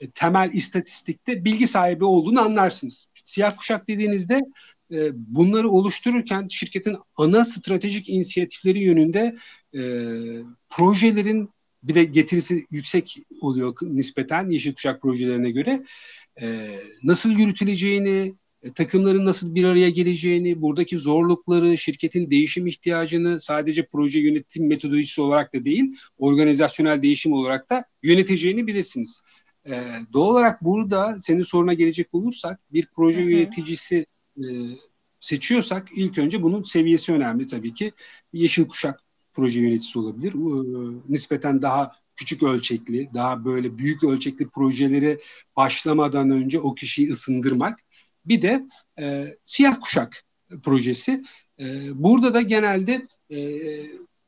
e, 0.00 0.10
temel 0.10 0.50
istatistikte 0.52 1.44
bilgi 1.44 1.66
sahibi 1.66 2.04
olduğunu 2.04 2.40
anlarsınız. 2.40 3.08
Siyah 3.24 3.56
kuşak 3.56 3.88
dediğinizde 3.88 4.40
e, 4.92 5.10
bunları 5.14 5.68
oluştururken 5.68 6.48
şirketin 6.50 6.96
ana 7.16 7.44
stratejik 7.44 8.08
inisiyatifleri 8.08 8.78
yönünde 8.78 9.36
e, 9.74 9.80
projelerin 10.68 11.50
bir 11.82 11.94
de 11.94 12.04
getirisi 12.04 12.66
yüksek 12.70 13.18
oluyor 13.40 13.76
nispeten 13.82 14.50
yeşil 14.50 14.74
kuşak 14.74 15.02
projelerine 15.02 15.50
göre 15.50 15.84
e, 16.40 16.76
nasıl 17.02 17.30
yürütüleceğini, 17.30 18.34
e, 18.62 18.72
takımların 18.72 19.26
nasıl 19.26 19.54
bir 19.54 19.64
araya 19.64 19.90
geleceğini, 19.90 20.62
buradaki 20.62 20.98
zorlukları, 20.98 21.78
şirketin 21.78 22.30
değişim 22.30 22.66
ihtiyacını 22.66 23.40
sadece 23.40 23.86
proje 23.86 24.20
yönetim 24.20 24.68
metodolojisi 24.68 25.20
olarak 25.20 25.54
da 25.54 25.64
değil, 25.64 25.96
organizasyonel 26.18 27.02
değişim 27.02 27.32
olarak 27.32 27.70
da 27.70 27.84
yöneteceğini 28.02 28.66
bilirsiniz. 28.66 29.22
E, 29.66 29.82
doğal 30.12 30.30
olarak 30.30 30.64
burada 30.64 31.16
senin 31.20 31.42
soruna 31.42 31.74
gelecek 31.74 32.14
olursak 32.14 32.60
bir 32.72 32.88
proje 32.94 33.20
Hı-hı. 33.20 33.30
yöneticisi 33.30 34.06
e, 34.38 34.44
seçiyorsak 35.20 35.88
ilk 35.96 36.18
önce 36.18 36.42
bunun 36.42 36.62
seviyesi 36.62 37.12
önemli 37.12 37.46
tabii 37.46 37.74
ki. 37.74 37.92
Yeşil 38.32 38.68
kuşak 38.68 39.00
proje 39.32 39.60
yöneticisi 39.60 39.98
olabilir. 39.98 40.32
E, 40.32 41.00
nispeten 41.08 41.62
daha 41.62 41.90
küçük 42.16 42.42
ölçekli, 42.42 43.10
daha 43.14 43.44
böyle 43.44 43.78
büyük 43.78 44.04
ölçekli 44.04 44.48
projeleri 44.48 45.20
başlamadan 45.56 46.30
önce 46.30 46.60
o 46.60 46.74
kişiyi 46.74 47.10
ısındırmak. 47.10 47.80
Bir 48.26 48.42
de 48.42 48.66
e, 48.98 49.34
siyah 49.44 49.80
kuşak 49.80 50.24
projesi. 50.62 51.24
E, 51.60 51.64
burada 52.02 52.34
da 52.34 52.40
genelde 52.40 53.06
e, 53.30 53.38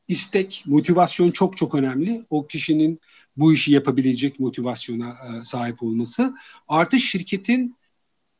istek, 0.07 0.63
motivasyon 0.65 1.31
çok 1.31 1.57
çok 1.57 1.75
önemli. 1.75 2.25
O 2.29 2.47
kişinin 2.47 2.99
bu 3.37 3.53
işi 3.53 3.73
yapabilecek 3.73 4.39
motivasyona 4.39 5.09
e, 5.09 5.43
sahip 5.43 5.83
olması. 5.83 6.35
Artı 6.67 6.99
şirketin 6.99 7.75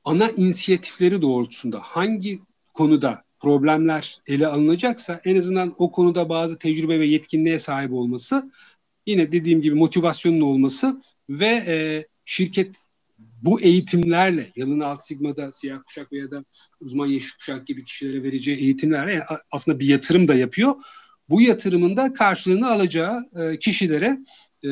ana 0.04 0.30
inisiyatifleri 0.30 1.22
doğrultusunda 1.22 1.80
hangi 1.80 2.40
konuda 2.74 3.24
problemler 3.40 4.22
ele 4.28 4.48
alınacaksa 4.48 5.22
en 5.26 5.36
azından 5.36 5.76
o 5.78 5.92
konuda 5.92 6.30
bazı 6.30 6.60
tecrübe 6.60 7.00
ve 7.00 7.06
yetkinliğe 7.06 7.60
sahip 7.60 7.94
olması 7.94 8.52
yine 9.06 9.32
dediğim 9.32 9.62
gibi 9.62 9.76
motivasyonun 9.76 10.42
olması 10.42 11.02
ve 11.30 11.64
e, 11.68 12.08
şirket 12.26 12.89
bu 13.42 13.62
eğitimlerle 13.62 14.52
yalın 14.56 14.80
alt 14.80 15.06
sigmada 15.06 15.52
siyah 15.52 15.80
kuşak 15.86 16.12
veya 16.12 16.32
da 16.32 16.44
uzman 16.82 17.08
yeşil 17.08 17.38
kuşak 17.38 17.68
gibi 17.68 17.86
kişilere 17.86 18.24
vereceği 18.24 18.58
eğitimlerle 18.58 19.24
aslında 19.52 19.80
bir 19.80 19.88
yatırım 19.88 20.28
da 20.28 20.36
yapıyor. 20.36 20.76
Bu 21.30 21.42
yatırımın 21.42 21.98
da 21.98 22.14
karşılığını 22.14 22.72
alacağı 22.72 23.26
e, 23.36 23.60
kişilere 23.60 24.18
e, 24.64 24.70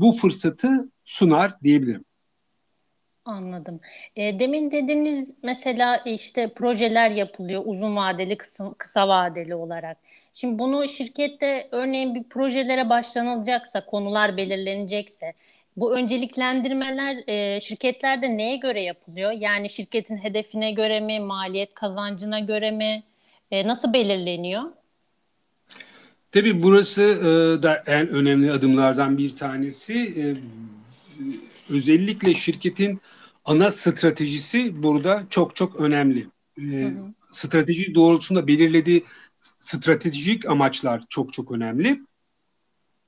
bu 0.00 0.16
fırsatı 0.16 0.90
sunar 1.04 1.60
diyebilirim. 1.62 2.04
Anladım. 3.24 3.80
E, 4.16 4.38
demin 4.38 4.70
dediniz 4.70 5.34
mesela 5.42 5.96
işte 5.96 6.54
projeler 6.54 7.10
yapılıyor 7.10 7.62
uzun 7.66 7.96
vadeli, 7.96 8.36
kısa, 8.36 8.74
kısa 8.78 9.08
vadeli 9.08 9.54
olarak. 9.54 9.98
Şimdi 10.32 10.58
bunu 10.58 10.88
şirkette 10.88 11.68
örneğin 11.70 12.14
bir 12.14 12.22
projelere 12.22 12.90
başlanılacaksa, 12.90 13.86
konular 13.86 14.36
belirlenecekse 14.36 15.34
bu 15.80 15.96
önceliklendirmeler 15.96 17.28
e, 17.28 17.60
şirketlerde 17.60 18.36
neye 18.36 18.56
göre 18.56 18.82
yapılıyor? 18.82 19.32
Yani 19.32 19.70
şirketin 19.70 20.16
hedefine 20.16 20.72
göre 20.72 21.00
mi, 21.00 21.20
maliyet 21.20 21.74
kazancına 21.74 22.40
göre 22.40 22.70
mi? 22.70 23.02
E, 23.50 23.68
nasıl 23.68 23.92
belirleniyor? 23.92 24.62
Tabii 26.32 26.62
burası 26.62 27.02
e, 27.02 27.62
da 27.62 27.84
en 27.86 28.08
önemli 28.08 28.52
adımlardan 28.52 29.18
bir 29.18 29.34
tanesi. 29.34 29.94
E, 29.94 30.24
özellikle 31.74 32.34
şirketin 32.34 33.00
ana 33.44 33.70
stratejisi 33.70 34.82
burada 34.82 35.26
çok 35.30 35.56
çok 35.56 35.80
önemli. 35.80 36.28
E, 36.58 36.62
hı 36.62 36.86
hı. 36.86 37.12
Strateji 37.30 37.94
doğrultusunda 37.94 38.46
belirlediği 38.46 39.04
stratejik 39.40 40.46
amaçlar 40.48 41.02
çok 41.08 41.32
çok 41.32 41.52
önemli. 41.52 42.00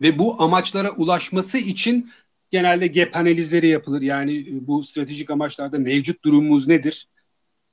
Ve 0.02 0.18
bu 0.18 0.42
amaçlara 0.42 0.90
ulaşması 0.90 1.58
için 1.58 2.10
genelde 2.52 2.86
gap 2.86 3.16
analizleri 3.16 3.66
yapılır. 3.66 4.02
Yani 4.02 4.38
e, 4.38 4.66
bu 4.66 4.82
stratejik 4.82 5.30
amaçlarda 5.30 5.78
mevcut 5.78 6.24
durumumuz 6.24 6.68
nedir 6.68 7.08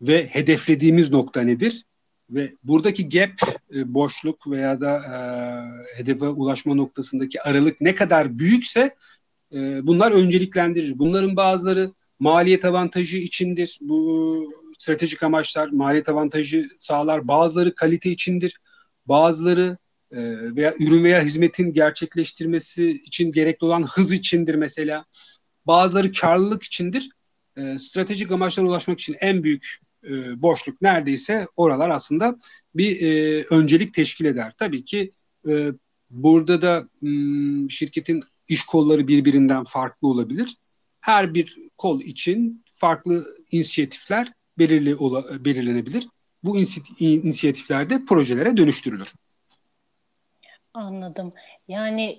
ve 0.01 0.27
hedeflediğimiz 0.27 1.11
nokta 1.11 1.41
nedir? 1.41 1.85
Ve 2.29 2.53
buradaki 2.63 3.09
gap, 3.09 3.31
e, 3.75 3.93
boşluk 3.93 4.51
veya 4.51 4.81
da 4.81 4.97
e, 4.97 5.17
hedefe 5.97 6.27
ulaşma 6.27 6.75
noktasındaki 6.75 7.41
aralık 7.41 7.81
ne 7.81 7.95
kadar 7.95 8.39
büyükse 8.39 8.95
e, 9.53 9.87
bunlar 9.87 10.11
önceliklendirir. 10.11 10.99
Bunların 10.99 11.35
bazıları 11.35 11.91
maliyet 12.19 12.65
avantajı 12.65 13.17
içindir. 13.17 13.79
Bu 13.81 14.51
stratejik 14.79 15.23
amaçlar 15.23 15.69
maliyet 15.69 16.09
avantajı 16.09 16.65
sağlar. 16.79 17.27
Bazıları 17.27 17.75
kalite 17.75 18.09
içindir. 18.09 18.59
Bazıları 19.05 19.63
e, 19.63 19.88
veya 20.11 20.73
ürün 20.79 21.03
veya 21.03 21.21
hizmetin 21.21 21.73
gerçekleştirmesi 21.73 22.91
için 22.91 23.31
gerekli 23.31 23.65
olan 23.65 23.83
hız 23.83 24.13
içindir 24.13 24.55
mesela. 24.55 25.05
Bazıları 25.65 26.11
karlılık 26.11 26.63
içindir. 26.63 27.09
E, 27.57 27.79
stratejik 27.79 28.31
amaçlara 28.31 28.67
ulaşmak 28.67 28.99
için 28.99 29.15
en 29.19 29.43
büyük 29.43 29.79
e, 30.03 30.41
boşluk 30.41 30.81
neredeyse 30.81 31.47
oralar 31.55 31.89
aslında 31.89 32.37
bir 32.75 33.01
e, 33.01 33.43
öncelik 33.43 33.93
teşkil 33.93 34.25
eder. 34.25 34.53
Tabii 34.57 34.83
ki 34.83 35.11
e, 35.49 35.71
burada 36.09 36.61
da 36.61 36.87
m, 37.01 37.09
hmm, 37.09 37.71
şirketin 37.71 38.21
iş 38.47 38.63
kolları 38.63 39.07
birbirinden 39.07 39.63
farklı 39.63 40.07
olabilir. 40.07 40.57
Her 41.01 41.33
bir 41.33 41.57
kol 41.77 42.01
için 42.01 42.63
farklı 42.71 43.25
inisiyatifler 43.51 44.31
belirli 44.57 44.95
ola, 44.95 45.45
belirlenebilir. 45.45 46.07
Bu 46.43 46.57
inisiyatifler 46.99 47.89
de 47.89 48.05
projelere 48.05 48.57
dönüştürülür. 48.57 49.13
Anladım. 50.79 51.33
Yani 51.67 52.17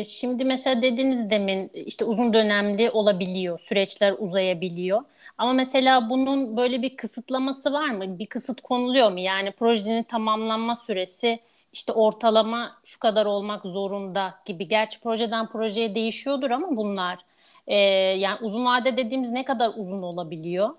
e, 0.00 0.04
şimdi 0.04 0.44
mesela 0.44 0.82
dediniz 0.82 1.30
demin 1.30 1.68
işte 1.74 2.04
uzun 2.04 2.32
dönemli 2.32 2.90
olabiliyor, 2.90 3.58
süreçler 3.60 4.14
uzayabiliyor. 4.18 5.00
Ama 5.38 5.52
mesela 5.52 6.10
bunun 6.10 6.56
böyle 6.56 6.82
bir 6.82 6.96
kısıtlaması 6.96 7.72
var 7.72 7.88
mı? 7.90 8.18
Bir 8.18 8.26
kısıt 8.26 8.60
konuluyor 8.60 9.12
mu? 9.12 9.18
Yani 9.20 9.52
projenin 9.52 10.02
tamamlanma 10.02 10.76
süresi 10.76 11.40
işte 11.72 11.92
ortalama 11.92 12.80
şu 12.84 13.00
kadar 13.00 13.26
olmak 13.26 13.62
zorunda 13.62 14.34
gibi. 14.46 14.68
Gerçi 14.68 15.00
projeden 15.00 15.46
projeye 15.48 15.94
değişiyordur 15.94 16.50
ama 16.50 16.76
bunlar 16.76 17.18
e, 17.66 17.76
yani 18.18 18.38
uzun 18.42 18.64
vade 18.64 18.96
dediğimiz 18.96 19.30
ne 19.30 19.44
kadar 19.44 19.70
uzun 19.76 20.02
olabiliyor? 20.02 20.70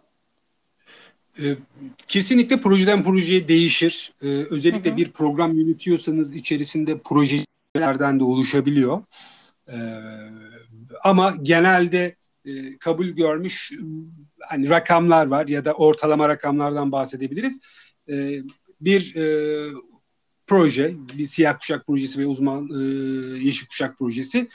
Ee, 1.42 1.56
kesinlikle 2.08 2.62
projeden 2.62 3.04
projeye 3.04 3.48
değişir. 3.48 4.14
Ee, 4.22 4.28
özellikle 4.28 4.90
hı 4.90 4.94
hı. 4.94 4.98
bir 4.98 5.12
program 5.12 5.54
yönetiyorsanız 5.54 6.36
içerisinde 6.36 6.98
projelerden 6.98 8.20
de 8.20 8.24
oluşabiliyor. 8.24 9.04
Ee, 9.72 9.78
ama 11.04 11.36
genelde 11.42 12.16
e, 12.46 12.78
kabul 12.78 13.08
görmüş 13.08 13.72
hani 14.50 14.70
rakamlar 14.70 15.28
var 15.28 15.48
ya 15.48 15.66
da 15.66 15.74
ortalama 15.74 16.30
rakamlardan 16.30 16.92
bahsedebiliriz. 16.92 17.60
bir 18.82 19.16
e, 19.16 19.26
proje, 20.48 20.94
bir 21.18 21.26
siyah 21.26 21.60
kuşak 21.60 21.88
projesi 21.88 22.20
ve 22.20 22.26
uzman 22.26 22.70
e, 22.70 22.84
yeşil 23.46 23.68
kuşak 23.68 23.98
projesi 23.98 24.48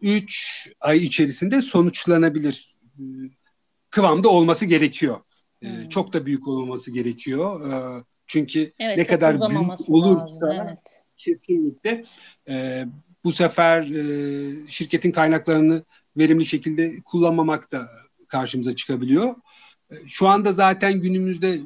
3 0.00 0.68
ay 0.80 1.04
içerisinde 1.04 1.62
sonuçlanabilir 1.62 2.76
kıvamda 3.90 4.28
olması 4.28 4.66
gerekiyor. 4.66 5.16
Hmm. 5.62 5.88
Çok 5.88 6.12
da 6.12 6.26
büyük 6.26 6.48
olmaması 6.48 6.90
gerekiyor. 6.90 7.60
çünkü 8.26 8.72
evet, 8.78 8.98
ne 8.98 9.04
kadar 9.04 9.50
büyük 9.50 9.90
olursa 9.90 10.46
lazım, 10.46 10.66
evet. 10.66 11.02
kesinlikle 11.16 12.04
bu 13.24 13.32
sefer 13.32 13.82
şirketin 14.68 15.12
kaynaklarını 15.12 15.84
verimli 16.16 16.44
şekilde 16.44 16.94
kullanmamak 17.04 17.72
da 17.72 17.88
karşımıza 18.28 18.76
çıkabiliyor. 18.76 19.34
Şu 20.06 20.28
anda 20.28 20.52
zaten 20.52 21.00
günümüzde 21.00 21.60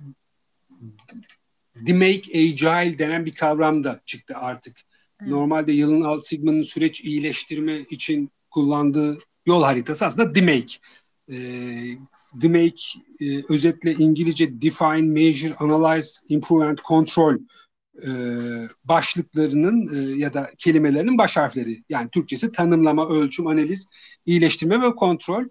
Demake 1.77 2.39
Agile 2.39 2.99
denen 2.99 3.27
bir 3.27 3.35
kavram 3.35 3.85
da 3.85 4.01
çıktı 4.07 4.35
artık. 4.37 4.77
Evet. 5.21 5.31
Normalde 5.31 5.73
yılın 5.73 6.03
alt 6.03 6.27
sigmanın 6.27 6.63
süreç 6.63 7.01
iyileştirme 7.01 7.81
için 7.91 8.31
kullandığı 8.51 9.19
yol 9.47 9.63
haritası 9.63 10.07
aslında 10.07 10.35
Demake. 10.35 10.79
E, 11.33 11.39
Demake 12.43 12.83
e, 13.21 13.43
özetle 13.49 13.93
İngilizce 13.93 14.63
Define, 14.63 15.03
Measure, 15.03 15.55
Analyze, 15.55 16.11
Improve 16.29 16.65
and 16.65 16.79
Control 16.79 17.39
e, 18.07 18.11
başlıklarının 18.85 19.97
e, 19.97 20.19
ya 20.19 20.35
da 20.35 20.51
kelimelerinin 20.59 21.19
baş 21.19 21.37
harfleri. 21.37 21.85
Yani 21.89 22.11
Türkçesi 22.11 22.53
tanımlama, 22.53 23.09
ölçüm, 23.09 23.47
analiz, 23.47 23.89
iyileştirme 24.27 24.83
ve 24.83 24.95
kontrol. 24.95 25.45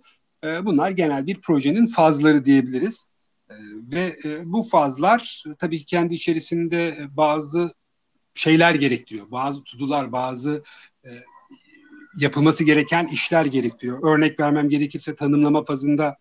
E, 0.44 0.66
bunlar 0.66 0.92
genel 0.92 1.28
bir 1.28 1.42
projenin 1.42 1.86
fazları 1.86 2.46
diyebiliriz. 2.46 3.10
E, 3.50 3.56
ve 3.92 4.18
e, 4.26 4.42
bu 4.46 4.64
fazlar 4.64 5.44
tabii 5.60 5.78
ki 5.80 5.86
kendi 5.86 6.14
içerisinde 6.14 7.08
bazı 7.10 7.72
şeyler 8.34 8.76
gerektiriyor. 8.76 9.32
Bazı 9.32 9.64
tudular, 9.64 10.12
bazı 10.12 10.52
e, 10.54 10.91
yapılması 12.18 12.64
gereken 12.64 13.08
işler 13.08 13.46
gerektiriyor. 13.46 14.16
Örnek 14.16 14.40
vermem 14.40 14.70
gerekirse 14.70 15.16
tanımlama 15.16 15.66
fazında 15.66 16.18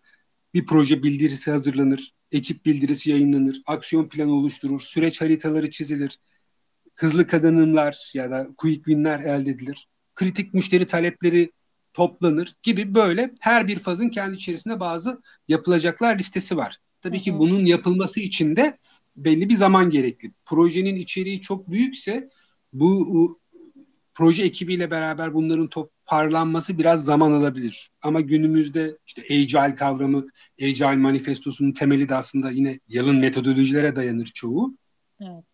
bir 0.53 0.65
proje 0.65 1.03
bildirisi 1.03 1.51
hazırlanır, 1.51 2.13
ekip 2.31 2.65
bildirisi 2.65 3.11
yayınlanır, 3.11 3.61
aksiyon 3.65 4.07
planı 4.07 4.33
oluşturur, 4.33 4.79
süreç 4.81 5.21
haritaları 5.21 5.71
çizilir, 5.71 6.19
hızlı 6.95 7.27
kazanımlar 7.27 8.11
ya 8.13 8.31
da 8.31 8.47
quick 8.57 8.85
win'ler 8.85 9.19
elde 9.19 9.49
edilir, 9.49 9.87
kritik 10.15 10.53
müşteri 10.53 10.85
talepleri 10.85 11.51
toplanır 11.93 12.53
gibi 12.63 12.95
böyle 12.95 13.33
her 13.39 13.67
bir 13.67 13.79
fazın 13.79 14.09
kendi 14.09 14.35
içerisinde 14.35 14.79
bazı 14.79 15.21
yapılacaklar 15.47 16.17
listesi 16.17 16.57
var. 16.57 16.77
Tabii 17.01 17.21
ki 17.21 17.39
bunun 17.39 17.65
yapılması 17.65 18.19
için 18.19 18.55
de 18.55 18.77
belli 19.15 19.49
bir 19.49 19.55
zaman 19.55 19.89
gerekli. 19.89 20.31
Projenin 20.45 20.95
içeriği 20.95 21.41
çok 21.41 21.71
büyükse 21.71 22.29
bu 22.73 23.40
proje 24.13 24.43
ekibiyle 24.43 24.91
beraber 24.91 25.33
bunların 25.33 25.67
toparlanması 25.67 26.77
biraz 26.77 27.05
zaman 27.05 27.31
alabilir. 27.31 27.91
Ama 28.01 28.21
günümüzde 28.21 28.97
işte 29.07 29.21
Agile 29.21 29.75
kavramı, 29.75 30.27
Agile 30.61 30.95
manifestosunun 30.95 31.71
temeli 31.71 32.09
de 32.09 32.15
aslında 32.15 32.51
yine 32.51 32.79
yalın 32.87 33.17
metodolojilere 33.17 33.95
dayanır 33.95 34.25
çoğu. 34.25 34.77
Evet. 35.21 35.45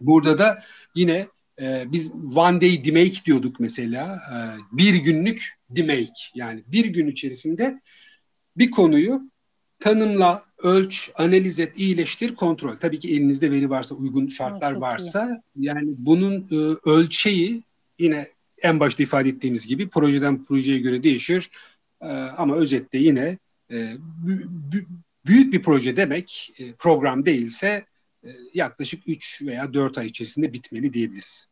Burada 0.00 0.38
da 0.38 0.62
yine 0.94 1.26
e, 1.60 1.92
biz 1.92 2.12
one 2.36 2.60
day 2.60 2.84
demake 2.84 3.24
diyorduk 3.26 3.60
mesela. 3.60 4.16
E, 4.16 4.36
bir 4.72 4.94
günlük 4.94 5.54
demake 5.70 6.12
yani 6.34 6.64
bir 6.66 6.84
gün 6.84 7.06
içerisinde 7.06 7.80
bir 8.56 8.70
konuyu 8.70 9.30
tanımla, 9.80 10.44
ölç, 10.62 11.10
analiz 11.14 11.60
et, 11.60 11.72
iyileştir, 11.76 12.34
kontrol. 12.34 12.76
Tabii 12.76 12.98
ki 12.98 13.10
elinizde 13.10 13.50
veri 13.50 13.70
varsa, 13.70 13.94
uygun 13.94 14.26
şartlar 14.26 14.74
ha, 14.74 14.80
varsa 14.80 15.42
iyi. 15.56 15.66
yani 15.66 15.94
bunun 15.98 16.48
e, 16.50 16.90
ölçeği 16.90 17.62
yine 17.98 18.28
en 18.62 18.80
başta 18.80 19.02
ifade 19.02 19.28
ettiğimiz 19.28 19.66
gibi 19.66 19.88
projeden 19.88 20.44
projeye 20.44 20.78
göre 20.78 21.02
değişir. 21.02 21.50
E, 22.00 22.06
ama 22.06 22.56
özetle 22.56 22.98
yine 22.98 23.38
e, 23.70 23.94
büyük 25.24 25.52
bir 25.52 25.62
proje 25.62 25.96
demek 25.96 26.52
e, 26.58 26.72
program 26.72 27.26
değilse 27.26 27.84
e, 28.24 28.28
yaklaşık 28.54 29.08
3 29.08 29.42
veya 29.42 29.74
4 29.74 29.98
ay 29.98 30.06
içerisinde 30.06 30.52
bitmeli 30.52 30.92
diyebiliriz. 30.92 31.48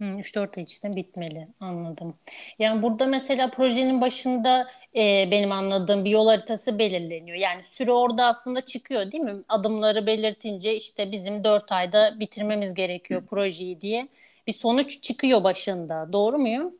3-4 0.00 0.58
ay 0.58 0.62
içinde 0.62 0.96
bitmeli 0.96 1.48
anladım. 1.60 2.14
Yani 2.58 2.82
burada 2.82 3.06
mesela 3.06 3.50
projenin 3.50 4.00
başında 4.00 4.68
e, 4.96 5.28
benim 5.30 5.52
anladığım 5.52 6.04
bir 6.04 6.10
yol 6.10 6.28
haritası 6.28 6.78
belirleniyor. 6.78 7.36
Yani 7.36 7.62
süre 7.62 7.92
orada 7.92 8.26
aslında 8.26 8.60
çıkıyor 8.60 9.12
değil 9.12 9.24
mi? 9.24 9.36
Adımları 9.48 10.06
belirtince 10.06 10.76
işte 10.76 11.12
bizim 11.12 11.44
4 11.44 11.72
ayda 11.72 12.20
bitirmemiz 12.20 12.74
gerekiyor 12.74 13.22
projeyi 13.30 13.80
diye 13.80 14.08
bir 14.48 14.52
sonuç 14.52 15.02
çıkıyor 15.02 15.44
başında. 15.44 16.08
Doğru 16.12 16.38
muyum? 16.38 16.72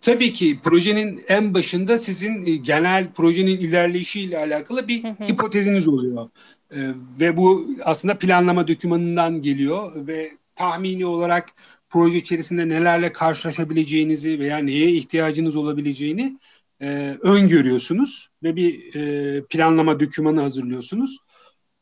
Tabii 0.00 0.32
ki 0.32 0.58
projenin 0.64 1.20
en 1.28 1.54
başında 1.54 1.98
sizin 1.98 2.46
e, 2.46 2.56
genel 2.56 3.12
projenin 3.12 3.58
ilerleyişiyle 3.58 4.38
alakalı 4.38 4.88
bir 4.88 5.04
hipoteziniz 5.04 5.88
oluyor. 5.88 6.30
Ee, 6.74 6.88
ve 7.20 7.36
bu 7.36 7.66
aslında 7.84 8.18
planlama 8.18 8.68
dokümanından 8.68 9.42
geliyor 9.42 10.06
ve 10.06 10.30
tahmini 10.54 11.06
olarak 11.06 11.48
proje 11.90 12.16
içerisinde 12.16 12.68
nelerle 12.68 13.12
karşılaşabileceğinizi 13.12 14.38
veya 14.38 14.58
neye 14.58 14.90
ihtiyacınız 14.90 15.56
olabileceğini 15.56 16.38
e, 16.80 17.16
öngörüyorsunuz 17.20 18.28
ve 18.42 18.56
bir 18.56 18.94
e, 18.94 19.42
planlama 19.44 20.00
dokümanı 20.00 20.40
hazırlıyorsunuz. 20.40 21.18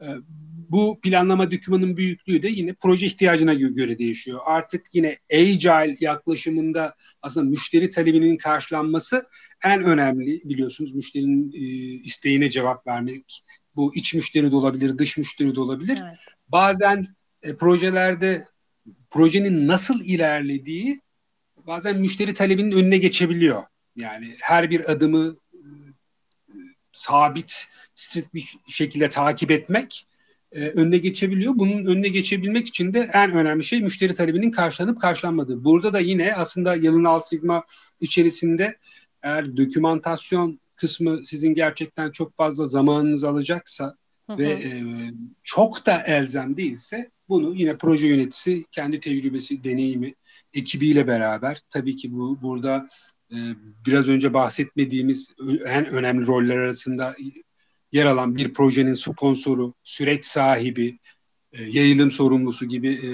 E, 0.02 0.08
bu 0.70 1.00
planlama 1.00 1.50
dokümanın 1.50 1.96
büyüklüğü 1.96 2.42
de 2.42 2.48
yine 2.48 2.74
proje 2.74 3.06
ihtiyacına 3.06 3.54
göre 3.54 3.98
değişiyor. 3.98 4.40
Artık 4.44 4.86
yine 4.92 5.18
agile 5.32 5.96
yaklaşımında 6.00 6.94
aslında 7.22 7.50
müşteri 7.50 7.90
talebinin 7.90 8.36
karşılanması 8.36 9.26
en 9.64 9.82
önemli 9.82 10.40
biliyorsunuz 10.44 10.94
müşterinin 10.94 11.52
e, 11.54 11.58
isteğine 12.04 12.50
cevap 12.50 12.86
vermek. 12.86 13.44
Bu 13.76 13.94
iç 13.94 14.14
müşteri 14.14 14.50
de 14.50 14.56
olabilir, 14.56 14.98
dış 14.98 15.18
müşteri 15.18 15.54
de 15.54 15.60
olabilir. 15.60 15.98
Evet. 16.02 16.18
Bazen 16.48 17.06
e, 17.42 17.56
projelerde 17.56 18.44
projenin 19.10 19.68
nasıl 19.68 20.00
ilerlediği 20.04 21.00
bazen 21.66 22.00
müşteri 22.00 22.34
talebinin 22.34 22.72
önüne 22.72 22.98
geçebiliyor. 22.98 23.62
Yani 23.96 24.36
her 24.40 24.70
bir 24.70 24.92
adımı 24.92 25.36
e, 25.54 25.60
sabit, 26.92 27.66
strict 28.00 28.34
bir 28.34 28.56
şekilde 28.68 29.08
takip 29.08 29.50
etmek 29.50 30.06
e, 30.52 30.68
önüne 30.68 30.98
geçebiliyor. 30.98 31.52
Bunun 31.56 31.84
önüne 31.84 32.08
geçebilmek 32.08 32.68
için 32.68 32.92
de 32.94 33.10
en 33.12 33.32
önemli 33.32 33.64
şey 33.64 33.80
müşteri 33.80 34.14
talebinin 34.14 34.50
karşılanıp 34.50 35.00
karşılanmadığı. 35.00 35.64
Burada 35.64 35.92
da 35.92 36.00
yine 36.00 36.34
aslında 36.34 36.76
yalın 36.76 37.04
alt 37.04 37.28
sigma 37.28 37.64
içerisinde 38.00 38.78
eğer 39.22 39.56
dokümantasyon 39.56 40.60
kısmı 40.76 41.24
sizin 41.24 41.54
gerçekten 41.54 42.10
çok 42.10 42.36
fazla 42.36 42.66
zamanınızı 42.66 43.28
alacaksa 43.28 43.94
hı 44.26 44.32
hı. 44.32 44.38
ve 44.38 44.50
e, 44.50 44.82
çok 45.42 45.86
da 45.86 46.02
elzem 46.02 46.56
değilse 46.56 47.10
bunu 47.28 47.54
yine 47.54 47.76
proje 47.76 48.06
yöneticisi 48.08 48.64
kendi 48.72 49.00
tecrübesi, 49.00 49.64
deneyimi, 49.64 50.14
ekibiyle 50.54 51.06
beraber 51.06 51.62
tabii 51.70 51.96
ki 51.96 52.12
bu 52.12 52.42
burada 52.42 52.88
e, 53.32 53.36
biraz 53.86 54.08
önce 54.08 54.34
bahsetmediğimiz 54.34 55.34
en 55.66 55.86
önemli 55.86 56.26
roller 56.26 56.56
arasında 56.56 57.16
yer 57.92 58.06
alan 58.06 58.36
bir 58.36 58.54
projenin 58.54 58.94
sponsoru, 58.94 59.74
süreç 59.84 60.24
sahibi, 60.24 60.98
e, 61.52 61.62
yayılım 61.62 62.10
sorumlusu 62.10 62.66
gibi 62.66 62.88
e, 62.94 63.10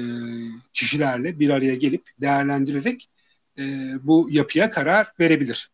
kişilerle 0.72 1.40
bir 1.40 1.50
araya 1.50 1.74
gelip 1.74 2.10
değerlendirerek 2.20 3.08
e, 3.58 3.62
bu 4.02 4.28
yapıya 4.30 4.70
karar 4.70 5.12
verebilir. 5.20 5.70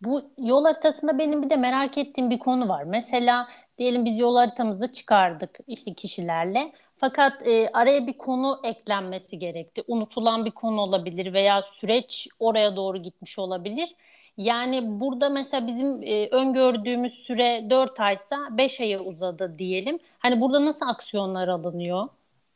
Bu 0.00 0.22
yol 0.38 0.64
haritasında 0.64 1.18
benim 1.18 1.42
bir 1.42 1.50
de 1.50 1.56
merak 1.56 1.98
ettiğim 1.98 2.30
bir 2.30 2.38
konu 2.38 2.68
var. 2.68 2.84
Mesela 2.84 3.48
diyelim 3.78 4.04
biz 4.04 4.18
yol 4.18 4.36
haritamızı 4.36 4.92
çıkardık 4.92 5.58
işte 5.66 5.94
kişilerle. 5.94 6.72
Fakat 6.96 7.46
e, 7.46 7.68
araya 7.72 8.06
bir 8.06 8.18
konu 8.18 8.60
eklenmesi 8.64 9.38
gerekti. 9.38 9.82
Unutulan 9.86 10.44
bir 10.44 10.50
konu 10.50 10.80
olabilir 10.80 11.32
veya 11.32 11.62
süreç 11.62 12.28
oraya 12.38 12.76
doğru 12.76 13.02
gitmiş 13.02 13.38
olabilir. 13.38 13.94
Yani 14.38 15.00
burada 15.00 15.28
mesela 15.28 15.66
bizim 15.66 16.02
e, 16.02 16.28
öngördüğümüz 16.28 17.12
süre 17.12 17.66
4 17.70 18.00
aysa 18.00 18.48
5 18.58 18.80
aya 18.80 19.00
uzadı 19.00 19.58
diyelim. 19.58 19.98
Hani 20.18 20.40
burada 20.40 20.64
nasıl 20.64 20.86
aksiyonlar 20.86 21.48
alınıyor 21.48 22.08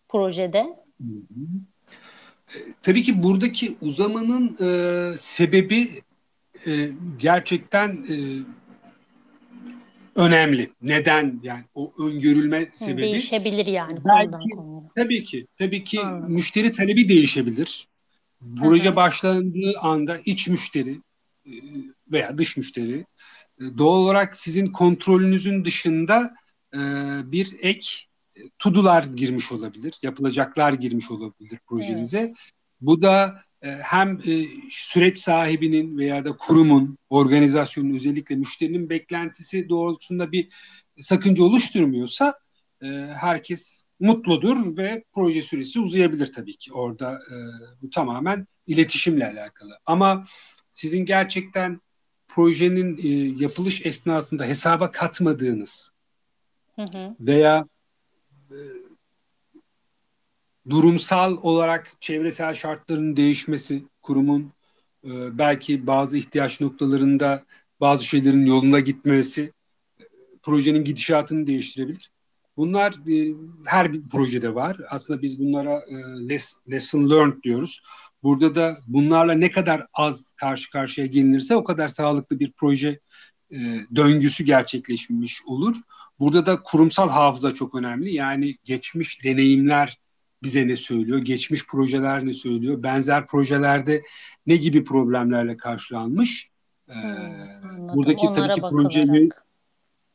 projede? 0.09 0.63
Hı 1.01 1.05
hı. 1.05 1.45
E, 2.55 2.59
tabii 2.83 3.03
ki 3.03 3.23
buradaki 3.23 3.77
uzamanın 3.81 4.57
e, 4.61 5.17
sebebi 5.17 6.03
e, 6.67 6.89
gerçekten 7.19 7.89
e, 7.89 8.17
önemli. 10.15 10.71
Neden 10.83 11.41
yani 11.43 11.65
o 11.75 11.93
öngörülme 11.99 12.69
sebebi 12.73 13.03
değişebilir 13.03 13.67
yani 13.67 13.99
belki 14.05 14.49
tabii 14.97 15.25
ki 15.25 15.47
tabii 15.59 15.85
ki 15.85 16.01
Anladım. 16.01 16.33
müşteri 16.33 16.71
talebi 16.71 17.09
değişebilir. 17.09 17.89
Proje 18.57 18.97
başlandığı 18.97 19.79
anda 19.81 20.19
iç 20.25 20.49
müşteri 20.49 20.99
veya 22.13 22.39
dış 22.39 22.57
müşteri 22.57 23.07
e, 23.61 23.79
doğal 23.79 23.99
olarak 23.99 24.37
sizin 24.37 24.67
kontrolünüzün 24.67 25.65
dışında 25.65 26.35
e, 26.75 26.79
bir 27.25 27.57
ek 27.61 27.87
tudular 28.59 29.05
girmiş 29.05 29.53
olabilir, 29.53 29.95
yapılacaklar 30.03 30.73
girmiş 30.73 31.11
olabilir 31.11 31.59
projenize. 31.67 32.19
Evet. 32.19 32.37
Bu 32.81 33.03
da 33.03 33.43
hem 33.63 34.19
süreç 34.71 35.19
sahibinin 35.19 35.99
veya 35.99 36.25
da 36.25 36.37
kurumun, 36.37 36.99
organizasyonun 37.11 37.95
özellikle 37.95 38.37
müşterinin 38.37 38.91
beklentisi 38.91 39.69
doğrultusunda 39.69 40.33
bir 40.33 40.49
sakınca 41.01 41.45
oluşturmuyorsa 41.45 42.35
herkes 43.15 43.85
mutludur 44.01 44.77
ve 44.77 45.05
proje 45.13 45.43
süresi 45.43 45.81
uzayabilir 45.81 46.33
tabii 46.33 46.57
ki. 46.57 46.73
Orada 46.73 47.19
bu 47.83 47.91
tamamen 47.91 48.47
iletişimle 48.67 49.27
alakalı. 49.27 49.79
Ama 49.87 50.25
sizin 50.73 51.07
gerçekten 51.07 51.81
projenin 52.29 52.97
yapılış 53.39 53.87
esnasında 53.87 54.45
hesaba 54.45 54.91
katmadığınız 54.91 55.93
hı 56.77 56.83
hı. 56.83 57.17
veya 57.21 57.67
durumsal 60.71 61.37
olarak 61.43 61.93
çevresel 62.01 62.55
şartların 62.55 63.17
değişmesi, 63.17 63.83
kurumun 64.03 64.53
e, 65.05 65.39
belki 65.39 65.87
bazı 65.87 66.17
ihtiyaç 66.17 66.61
noktalarında 66.61 67.45
bazı 67.81 68.05
şeylerin 68.05 68.47
yoluna 68.47 68.81
gitmesi 68.81 69.53
e, 70.01 70.05
projenin 70.43 70.85
gidişatını 70.85 71.47
değiştirebilir. 71.47 72.13
Bunlar 72.57 72.93
e, 72.93 73.35
her 73.67 73.93
bir 73.93 74.09
projede 74.09 74.55
var. 74.55 74.77
Aslında 74.91 75.23
biz 75.23 75.41
bunlara 75.41 75.79
e, 75.89 75.95
les, 76.29 76.63
lesson 76.71 77.11
learned 77.11 77.43
diyoruz. 77.43 77.83
Burada 78.23 78.55
da 78.55 78.79
bunlarla 78.87 79.33
ne 79.33 79.51
kadar 79.51 79.87
az 79.95 80.33
karşı 80.33 80.71
karşıya 80.71 81.07
gelinirse 81.07 81.57
o 81.57 81.65
kadar 81.65 81.89
sağlıklı 81.89 82.41
bir 82.41 82.53
proje 82.57 83.01
e, 83.51 83.57
döngüsü 83.97 84.45
gerçekleşmiş 84.45 85.43
olur. 85.47 85.77
Burada 86.21 86.47
da 86.47 86.63
kurumsal 86.63 87.09
hafıza 87.09 87.55
çok 87.55 87.75
önemli. 87.75 88.15
Yani 88.15 88.57
geçmiş 88.65 89.25
deneyimler 89.25 89.99
bize 90.43 90.69
ne 90.69 90.77
söylüyor, 90.77 91.19
geçmiş 91.19 91.67
projeler 91.67 92.27
ne 92.27 92.35
söylüyor, 92.35 92.83
benzer 92.83 93.27
projelerde 93.27 94.03
ne 94.47 94.57
gibi 94.57 94.85
problemlerle 94.85 95.57
karşılanmış. 95.57 96.51
Ee, 96.89 96.95
buradaki 97.95 98.27
Onlara 98.27 98.35
tabii 98.35 98.55
ki 98.55 98.61
proje 98.71 99.29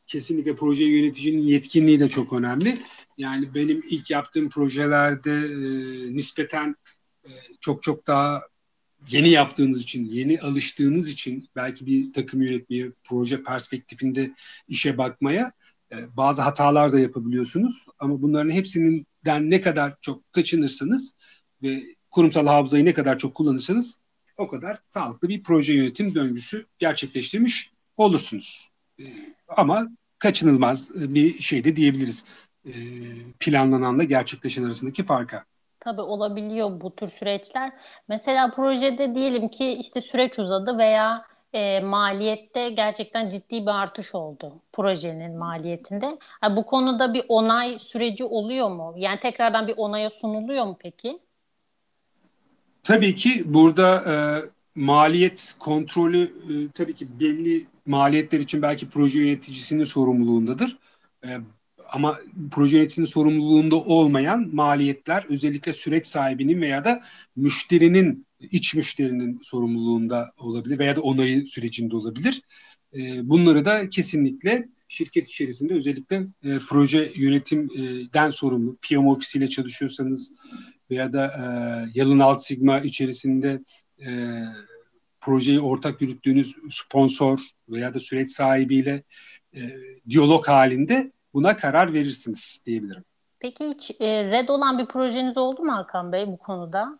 kesinlikle 0.06 0.56
proje 0.56 0.84
yöneticinin 0.84 1.42
yetkinliği 1.42 2.00
de 2.00 2.08
çok 2.08 2.32
önemli. 2.32 2.78
Yani 3.18 3.54
benim 3.54 3.82
ilk 3.90 4.10
yaptığım 4.10 4.48
projelerde 4.48 5.32
e, 5.32 6.16
nispeten 6.16 6.76
çok 7.60 7.82
çok 7.82 8.06
daha 8.06 8.42
yeni 9.08 9.28
yaptığınız 9.28 9.82
için, 9.82 10.04
yeni 10.04 10.40
alıştığınız 10.40 11.08
için 11.08 11.48
belki 11.56 11.86
bir 11.86 12.12
takım 12.12 12.42
yönetmeye, 12.42 12.92
proje 13.04 13.42
perspektifinde 13.42 14.34
işe 14.68 14.98
bakmaya 14.98 15.52
e, 15.92 16.16
bazı 16.16 16.42
hatalar 16.42 16.92
da 16.92 17.00
yapabiliyorsunuz. 17.00 17.86
Ama 17.98 18.22
bunların 18.22 18.50
hepsinin 18.50 19.06
den 19.24 19.50
ne 19.50 19.60
kadar 19.60 19.96
çok 20.00 20.32
kaçınırsanız 20.32 21.14
ve 21.62 21.82
kurumsal 22.10 22.46
hafızayı 22.46 22.84
ne 22.84 22.94
kadar 22.94 23.18
çok 23.18 23.34
kullanırsanız 23.34 23.98
o 24.36 24.48
kadar 24.48 24.78
sağlıklı 24.88 25.28
bir 25.28 25.42
proje 25.42 25.72
yönetim 25.72 26.14
döngüsü 26.14 26.66
gerçekleştirmiş 26.78 27.72
olursunuz. 27.96 28.68
Ee, 29.00 29.04
ama 29.48 29.88
kaçınılmaz 30.18 30.90
bir 30.94 31.42
şey 31.42 31.64
de 31.64 31.76
diyebiliriz. 31.76 32.24
Planlananla 33.40 34.04
gerçekleşen 34.04 34.64
arasındaki 34.64 35.04
farka. 35.04 35.44
Tabii 35.80 36.00
olabiliyor 36.00 36.80
bu 36.80 36.96
tür 36.96 37.08
süreçler. 37.08 37.72
Mesela 38.08 38.50
projede 38.50 39.14
diyelim 39.14 39.48
ki 39.48 39.68
işte 39.68 40.00
süreç 40.00 40.38
uzadı 40.38 40.78
veya 40.78 41.26
e, 41.52 41.80
maliyette 41.80 42.70
gerçekten 42.70 43.30
ciddi 43.30 43.62
bir 43.62 43.80
artış 43.82 44.14
oldu 44.14 44.62
projenin 44.72 45.38
maliyetinde. 45.38 46.18
Yani 46.42 46.56
bu 46.56 46.66
konuda 46.66 47.14
bir 47.14 47.24
onay 47.28 47.78
süreci 47.78 48.24
oluyor 48.24 48.70
mu? 48.70 48.94
Yani 48.96 49.20
tekrardan 49.20 49.68
bir 49.68 49.74
onaya 49.76 50.10
sunuluyor 50.10 50.64
mu 50.64 50.76
peki? 50.80 51.18
Tabii 52.84 53.14
ki 53.14 53.42
burada 53.46 54.04
e, 54.06 54.14
maliyet 54.80 55.56
kontrolü 55.58 56.22
e, 56.22 56.70
tabii 56.74 56.94
ki 56.94 57.20
belli 57.20 57.66
maliyetler 57.86 58.40
için 58.40 58.62
belki 58.62 58.88
proje 58.88 59.20
yöneticisinin 59.20 59.84
sorumluluğundadır. 59.84 60.78
E, 61.24 61.28
ama 61.88 62.18
proje 62.50 62.76
yöneticisinin 62.76 63.06
sorumluluğunda 63.06 63.76
olmayan 63.76 64.54
maliyetler 64.54 65.24
özellikle 65.28 65.72
süreç 65.72 66.06
sahibinin 66.06 66.60
veya 66.60 66.84
da 66.84 67.02
müşterinin 67.36 68.26
iç 68.40 68.74
müşterinin 68.74 69.40
sorumluluğunda 69.42 70.32
olabilir 70.38 70.78
veya 70.78 70.96
da 70.96 71.00
onayı 71.00 71.46
sürecinde 71.46 71.96
olabilir. 71.96 72.42
E, 72.94 73.28
bunları 73.28 73.64
da 73.64 73.88
kesinlikle 73.88 74.68
şirket 74.88 75.28
içerisinde 75.28 75.74
özellikle 75.74 76.16
e, 76.16 76.58
proje 76.68 77.12
yönetimden 77.16 78.30
sorumlu 78.30 78.76
PM 78.76 79.06
ofisiyle 79.06 79.48
çalışıyorsanız 79.48 80.34
veya 80.90 81.12
da 81.12 81.26
e, 81.26 81.44
Yalın 81.94 82.18
Alt 82.18 82.44
Sigma 82.44 82.80
içerisinde 82.80 83.60
e, 84.06 84.42
projeyi 85.20 85.60
ortak 85.60 86.02
yürüttüğünüz 86.02 86.56
sponsor 86.70 87.38
veya 87.68 87.94
da 87.94 88.00
süreç 88.00 88.30
sahibiyle 88.30 89.02
e, 89.54 89.60
diyalog 90.08 90.48
halinde 90.48 91.12
buna 91.38 91.56
karar 91.56 91.92
verirsiniz 91.92 92.62
diyebilirim. 92.66 93.04
Peki 93.40 93.66
hiç 93.66 93.90
e, 94.00 94.24
red 94.30 94.48
olan 94.48 94.78
bir 94.78 94.86
projeniz 94.86 95.36
oldu 95.36 95.62
mu 95.62 95.72
Hakan 95.72 96.12
Bey 96.12 96.26
bu 96.26 96.36
konuda? 96.36 96.98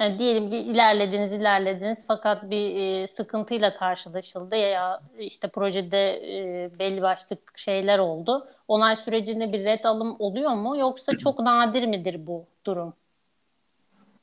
Yani 0.00 0.18
diyelim 0.18 0.50
ki 0.50 0.56
ilerlediniz 0.56 1.32
ilerlediniz 1.32 2.04
fakat 2.08 2.50
bir 2.50 2.76
e, 2.76 3.06
sıkıntıyla 3.06 3.76
karşılaşıldı 3.76 4.56
ya 4.56 5.00
işte 5.18 5.48
projede 5.48 6.12
e, 6.16 6.70
belli 6.78 7.02
başlı 7.02 7.36
şeyler 7.56 7.98
oldu. 7.98 8.48
Onay 8.68 8.96
sürecinde 8.96 9.52
bir 9.52 9.64
red 9.64 9.84
alım 9.84 10.16
oluyor 10.18 10.54
mu 10.54 10.76
yoksa 10.76 11.18
çok 11.18 11.40
nadir 11.40 11.86
midir 11.86 12.26
bu 12.26 12.46
durum? 12.66 12.94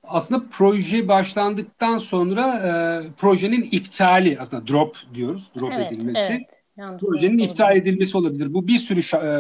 Aslında 0.04 0.44
proje 0.52 1.08
başlandıktan 1.08 2.00
sonra 2.00 2.48
e, 2.48 2.72
projenin 3.18 3.70
iptali 3.72 4.38
aslında 4.40 4.68
drop 4.68 4.98
diyoruz, 5.14 5.52
drop 5.56 5.72
evet, 5.74 5.92
edilmesi. 5.92 6.34
Evet. 6.34 6.61
Yanlış 6.78 7.02
projenin 7.02 7.38
iptal 7.38 7.78
edilmesi 7.78 8.18
olabilir. 8.18 8.54
Bu 8.54 8.68
bir 8.68 8.80
sürü 8.80 9.02
e, 9.26 9.32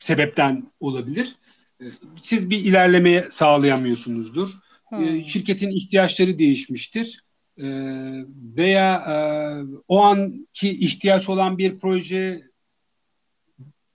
sebepten 0.00 0.72
olabilir. 0.80 1.36
E, 1.80 1.84
siz 2.20 2.50
bir 2.50 2.58
ilerlemeye 2.58 3.26
sağlayamıyorsunuzdur 3.30 4.50
Hmm. 4.90 5.24
Şirketin 5.24 5.70
ihtiyaçları 5.70 6.38
değişmiştir. 6.38 7.24
E, 7.58 7.66
veya 8.56 8.94
e, 8.96 9.14
o 9.88 10.00
anki 10.02 10.70
ihtiyaç 10.70 11.28
olan 11.28 11.58
bir 11.58 11.78
proje 11.78 12.42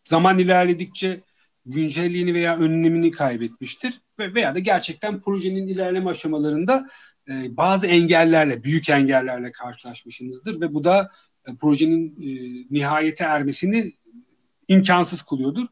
zaman 0.05 0.37
ilerledikçe 0.37 1.21
güncelliğini 1.65 2.33
veya 2.33 2.57
önlemini 2.57 3.11
kaybetmiştir 3.11 4.01
ve 4.19 4.33
veya 4.33 4.55
da 4.55 4.59
gerçekten 4.59 5.21
projenin 5.21 5.67
ilerleme 5.67 6.09
aşamalarında 6.09 6.87
e, 7.29 7.57
bazı 7.57 7.87
engellerle, 7.87 8.63
büyük 8.63 8.89
engellerle 8.89 9.51
karşılaşmışsınızdır 9.51 10.61
ve 10.61 10.73
bu 10.73 10.83
da 10.83 11.01
e, 11.01 11.07
projenin 11.59 12.15
e, 12.21 12.27
nihayete 12.71 13.23
ermesini 13.23 13.93
imkansız 14.67 15.21
kılıyordur. 15.21 15.67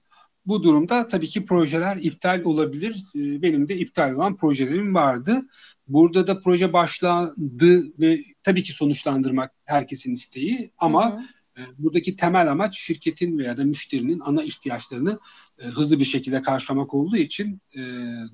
Bu 0.45 0.63
durumda 0.63 1.07
tabii 1.07 1.27
ki 1.27 1.45
projeler 1.45 1.97
iptal 1.97 2.43
olabilir. 2.43 3.03
Ee, 3.15 3.41
benim 3.41 3.67
de 3.67 3.77
iptal 3.77 4.13
olan 4.13 4.37
projelerim 4.37 4.95
vardı. 4.95 5.41
Burada 5.87 6.27
da 6.27 6.41
proje 6.41 6.73
başladı 6.73 7.99
ve 7.99 8.23
tabii 8.43 8.63
ki 8.63 8.73
sonuçlandırmak 8.73 9.51
herkesin 9.65 10.13
isteği 10.13 10.71
ama 10.77 11.11
hı 11.11 11.17
hı. 11.17 11.21
E, 11.57 11.61
buradaki 11.77 12.15
temel 12.15 12.51
amaç 12.51 12.77
şirketin 12.79 13.37
veya 13.37 13.57
da 13.57 13.63
müşterinin 13.63 14.19
ana 14.19 14.43
ihtiyaçlarını 14.43 15.19
e, 15.59 15.65
hızlı 15.65 15.99
bir 15.99 16.05
şekilde 16.05 16.41
karşılamak 16.41 16.93
olduğu 16.93 17.17
için 17.17 17.61
e, 17.75 17.81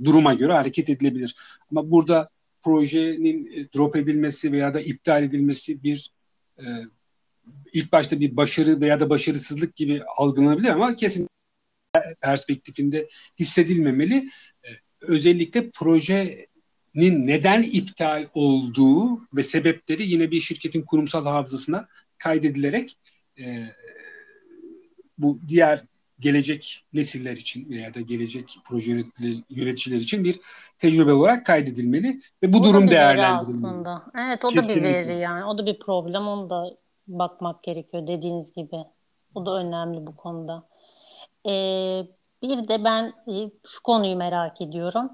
duruma 0.04 0.34
göre 0.34 0.54
hareket 0.54 0.89
edilebilir. 0.89 1.36
Ama 1.71 1.91
burada 1.91 2.30
projenin 2.62 3.69
drop 3.75 3.95
edilmesi 3.95 4.52
veya 4.52 4.73
da 4.73 4.82
iptal 4.82 5.23
edilmesi 5.23 5.84
bir 5.84 6.12
ilk 7.73 7.91
başta 7.91 8.19
bir 8.19 8.38
başarı 8.38 8.82
veya 8.82 8.99
da 8.99 9.10
başarısızlık 9.10 9.75
gibi 9.75 10.04
algılanabilir 10.17 10.69
ama 10.69 10.95
kesin 10.95 11.30
perspektifinde 12.21 13.08
hissedilmemeli. 13.39 14.30
Ee, 14.63 14.67
özellikle 15.02 15.69
projenin 15.69 16.47
neden 17.28 17.62
iptal 17.62 18.25
olduğu 18.34 19.19
ve 19.34 19.43
sebepleri 19.43 20.12
yine 20.12 20.32
bir 20.32 20.39
şirketin 20.39 20.82
kurumsal 20.82 21.25
hafızasına 21.25 21.88
kaydedilerek 22.17 22.97
e, 23.39 23.65
bu 25.17 25.39
diğer 25.47 25.84
gelecek 26.19 26.86
nesiller 26.93 27.38
için 27.38 27.69
veya 27.69 27.93
da 27.93 28.02
gelecek 28.02 28.58
proje 28.65 29.04
yöneticiler 29.49 29.97
için 29.97 30.23
bir 30.23 30.39
tecrübe 30.78 31.13
olarak 31.13 31.45
kaydedilmeli 31.45 32.21
ve 32.43 32.54
bu 32.54 32.58
o 32.58 32.63
durum 32.63 32.88
değerlendirilmeli. 32.91 33.67
aslında. 33.67 34.04
Evet 34.17 34.45
o 34.45 34.47
Kesinlikle. 34.47 34.82
da 34.82 34.86
bir 34.86 35.08
veri 35.08 35.19
yani. 35.19 35.45
O 35.45 35.58
da 35.58 35.65
bir 35.65 35.80
problem. 35.80 36.28
Onu 36.28 36.49
da 36.49 36.78
bakmak 37.10 37.63
gerekiyor 37.63 38.08
dediğiniz 38.08 38.54
gibi. 38.54 38.86
Bu 39.36 39.45
da 39.45 39.56
önemli 39.56 40.08
bu 40.08 40.15
konuda. 40.15 40.63
Ee, 41.45 42.08
bir 42.41 42.67
de 42.67 42.84
ben 42.84 43.13
e, 43.28 43.52
şu 43.63 43.84
konuyu 43.84 44.15
merak 44.15 44.62
ediyorum. 44.62 45.12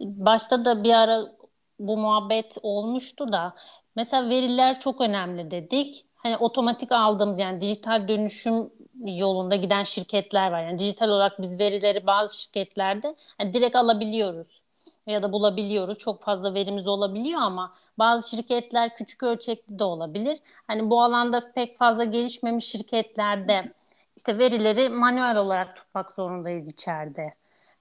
Başta 0.00 0.64
da 0.64 0.84
bir 0.84 0.92
ara 0.94 1.32
bu 1.78 1.96
muhabbet 1.96 2.58
olmuştu 2.62 3.32
da 3.32 3.54
mesela 3.96 4.28
veriler 4.28 4.80
çok 4.80 5.00
önemli 5.00 5.50
dedik. 5.50 6.06
Hani 6.14 6.36
otomatik 6.36 6.92
aldığımız 6.92 7.38
yani 7.38 7.60
dijital 7.60 8.08
dönüşüm 8.08 8.70
yolunda 9.04 9.56
giden 9.56 9.84
şirketler 9.84 10.50
var. 10.50 10.62
Yani 10.62 10.78
dijital 10.78 11.08
olarak 11.08 11.42
biz 11.42 11.58
verileri 11.58 12.06
bazı 12.06 12.36
şirketlerde 12.42 13.16
yani 13.40 13.52
direkt 13.52 13.76
alabiliyoruz 13.76 14.61
ya 15.06 15.22
da 15.22 15.32
bulabiliyoruz. 15.32 15.98
Çok 15.98 16.22
fazla 16.22 16.54
verimiz 16.54 16.86
olabiliyor 16.86 17.40
ama 17.42 17.74
bazı 17.98 18.30
şirketler 18.30 18.94
küçük 18.94 19.22
ölçekli 19.22 19.78
de 19.78 19.84
olabilir. 19.84 20.40
Hani 20.66 20.90
bu 20.90 21.02
alanda 21.02 21.52
pek 21.54 21.76
fazla 21.76 22.04
gelişmemiş 22.04 22.64
şirketlerde 22.64 23.72
işte 24.16 24.38
verileri 24.38 24.88
manuel 24.88 25.36
olarak 25.36 25.76
tutmak 25.76 26.10
zorundayız 26.10 26.72
içeride. 26.72 27.34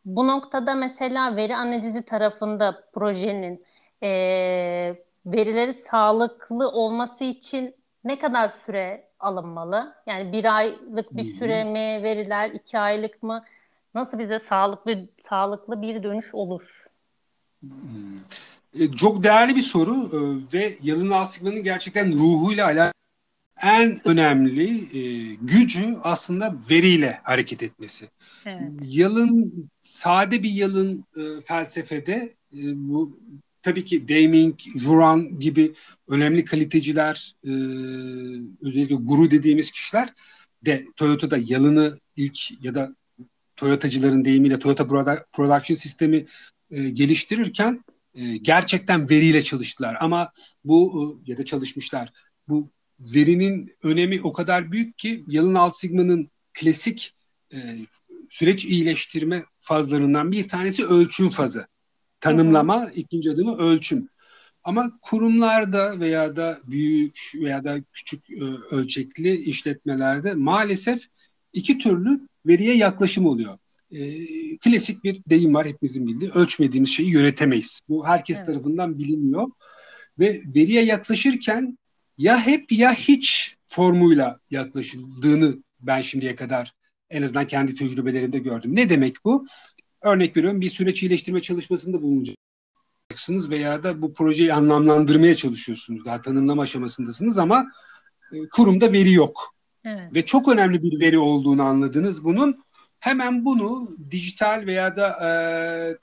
Bu 0.05 0.27
noktada 0.27 0.75
mesela 0.75 1.35
veri 1.35 1.55
analizi 1.55 2.05
tarafında 2.05 2.83
projenin 2.93 3.65
e, 4.03 4.09
verileri 5.25 5.73
sağlıklı 5.73 6.69
olması 6.71 7.23
için 7.23 7.75
ne 8.03 8.19
kadar 8.19 8.47
süre 8.49 9.07
alınmalı? 9.19 9.95
Yani 10.07 10.31
bir 10.31 10.55
aylık 10.57 11.17
bir 11.17 11.23
süre 11.23 11.63
mi 11.63 12.03
veriler, 12.03 12.49
iki 12.49 12.79
aylık 12.79 13.23
mı? 13.23 13.43
Nasıl 13.93 14.19
bize 14.19 14.39
sağlıklı 14.39 15.07
sağlıklı 15.17 15.81
bir 15.81 16.03
dönüş 16.03 16.35
olur? 16.35 16.90
E, 18.79 18.91
çok 18.91 19.23
değerli 19.23 19.55
bir 19.55 19.61
soru 19.61 19.93
e, 19.93 20.19
ve 20.53 20.77
Yalın 20.83 21.09
Alsigman'ın 21.09 21.63
gerçekten 21.63 22.13
ruhuyla 22.13 22.65
alakalı 22.65 22.91
en 23.61 24.07
önemli 24.07 24.97
e, 24.99 25.33
gücü 25.41 25.97
aslında 26.03 26.55
veriyle 26.69 27.19
hareket 27.23 27.63
etmesi. 27.63 28.09
Evet. 28.45 28.61
Yalın 28.81 29.69
sade 29.81 30.43
bir 30.43 30.51
yalın 30.51 31.05
e, 31.17 31.41
felsefede 31.45 32.33
e, 32.53 32.59
bu 32.75 33.19
tabii 33.61 33.85
ki 33.85 34.07
Deming, 34.07 34.59
Juran 34.75 35.39
gibi 35.39 35.73
önemli 36.07 36.45
kaliteciler, 36.45 37.35
e, 37.43 37.51
özellikle 38.61 38.95
guru 38.95 39.31
dediğimiz 39.31 39.71
kişiler 39.71 40.09
de 40.65 40.85
Toyota'da 40.95 41.37
yalını 41.45 41.99
ilk 42.15 42.63
ya 42.63 42.75
da 42.75 42.95
Toyotacıların 43.55 44.25
deyimiyle 44.25 44.59
Toyota 44.59 44.87
Production 45.33 45.75
Sistemi 45.75 46.25
e, 46.71 46.89
geliştirirken 46.89 47.83
e, 48.13 48.37
gerçekten 48.37 49.09
veriyle 49.09 49.43
çalıştılar. 49.43 49.97
Ama 49.99 50.31
bu 50.63 51.21
e, 51.27 51.31
ya 51.31 51.37
da 51.37 51.45
çalışmışlar. 51.45 52.11
Bu 52.47 52.71
verinin 52.99 53.75
önemi 53.83 54.21
o 54.21 54.33
kadar 54.33 54.71
büyük 54.71 54.97
ki 54.97 55.23
Yalın 55.27 55.55
Alt 55.55 55.77
Sigma'nın 55.77 56.29
klasik 56.53 57.15
e, 57.53 57.77
süreç 58.29 58.65
iyileştirme 58.65 59.45
fazlarından 59.59 60.31
bir 60.31 60.47
tanesi 60.47 60.85
ölçüm 60.85 61.29
fazı. 61.29 61.67
Tanımlama, 62.19 62.81
hı 62.81 62.85
hı. 62.85 62.91
ikinci 62.91 63.31
adımı 63.31 63.57
ölçüm. 63.57 64.09
Ama 64.63 64.99
kurumlarda 65.01 65.99
veya 65.99 66.35
da 66.35 66.59
büyük 66.65 67.31
veya 67.35 67.63
da 67.63 67.81
küçük 67.93 68.29
e, 68.29 68.43
ölçekli 68.71 69.35
işletmelerde 69.35 70.33
maalesef 70.33 71.03
iki 71.53 71.77
türlü 71.77 72.27
veriye 72.45 72.77
yaklaşım 72.77 73.25
oluyor. 73.25 73.57
E, 73.91 74.57
klasik 74.57 75.03
bir 75.03 75.21
deyim 75.29 75.53
var 75.53 75.67
hepimizin 75.67 76.07
bildiği. 76.07 76.31
Ölçmediğimiz 76.31 76.89
şeyi 76.89 77.11
yönetemeyiz. 77.11 77.81
Bu 77.89 78.07
herkes 78.07 78.37
evet. 78.37 78.47
tarafından 78.47 78.99
biliniyor. 78.99 79.47
Ve 80.19 80.41
veriye 80.55 80.83
yaklaşırken 80.83 81.77
ya 82.17 82.45
hep 82.45 82.71
ya 82.71 82.93
hiç 82.93 83.55
formuyla 83.65 84.39
yaklaşıldığını 84.51 85.63
ben 85.79 86.01
şimdiye 86.01 86.35
kadar 86.35 86.73
en 87.09 87.23
azından 87.23 87.47
kendi 87.47 87.75
tecrübelerimde 87.75 88.39
gördüm. 88.39 88.75
Ne 88.75 88.89
demek 88.89 89.15
bu? 89.25 89.45
Örnek 90.01 90.37
veriyorum 90.37 90.61
bir 90.61 90.69
süreç 90.69 91.03
iyileştirme 91.03 91.41
çalışmasında 91.41 92.01
bulunacaksınız 92.01 93.49
veya 93.49 93.83
da 93.83 94.01
bu 94.01 94.13
projeyi 94.13 94.53
anlamlandırmaya 94.53 95.35
çalışıyorsunuz. 95.35 96.05
Daha 96.05 96.21
tanımlama 96.21 96.61
aşamasındasınız 96.61 97.37
ama 97.37 97.71
e, 98.33 98.49
kurumda 98.49 98.93
veri 98.93 99.11
yok. 99.11 99.55
Evet. 99.85 100.15
Ve 100.15 100.25
çok 100.25 100.47
önemli 100.47 100.83
bir 100.83 100.99
veri 100.99 101.17
olduğunu 101.17 101.63
anladınız 101.63 102.23
bunun. 102.23 102.63
Hemen 103.01 103.45
bunu 103.45 103.89
dijital 104.11 104.63
veya 104.65 104.95
da 104.95 105.09
e, 105.09 105.27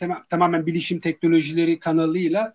tem- 0.05 0.29
tamamen 0.29 0.67
bilişim 0.67 1.01
teknolojileri 1.01 1.79
kanalıyla 1.79 2.55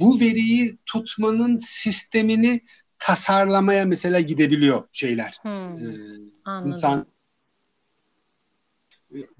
bu 0.00 0.20
veriyi 0.20 0.76
tutmanın 0.86 1.56
sistemini 1.56 2.60
tasarlamaya 2.98 3.84
mesela 3.84 4.20
gidebiliyor 4.20 4.84
şeyler. 4.92 5.38
Hmm, 5.42 5.90
ee, 5.90 6.66
insan 6.66 7.06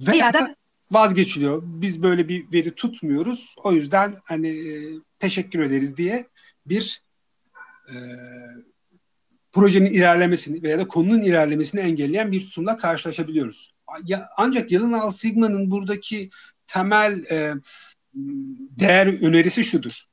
veya 0.01 0.33
da 0.33 0.55
vazgeçiliyor. 0.91 1.63
Biz 1.65 2.03
böyle 2.03 2.29
bir 2.29 2.53
veri 2.53 2.75
tutmuyoruz. 2.75 3.55
O 3.65 3.73
yüzden 3.73 4.17
hani 4.25 4.49
e, 4.49 4.75
teşekkür 5.19 5.61
ederiz 5.61 5.97
diye 5.97 6.27
bir 6.67 7.03
e, 7.89 7.95
projenin 9.53 9.91
ilerlemesini 9.91 10.63
veya 10.63 10.79
da 10.79 10.89
konunun 10.89 11.21
ilerlemesini 11.21 11.81
engelleyen 11.81 12.33
bir 12.33 12.41
tutumla 12.41 12.77
karşılaşabiliyoruz. 12.77 13.75
Ya, 14.05 14.29
ancak 14.37 14.73
Yalın 14.73 14.93
Al 14.93 15.11
Sigma'nın 15.11 15.71
buradaki 15.71 16.31
temel 16.67 17.25
e, 17.31 17.55
değer 18.79 19.07
önerisi 19.07 19.65
şudur. 19.65 20.05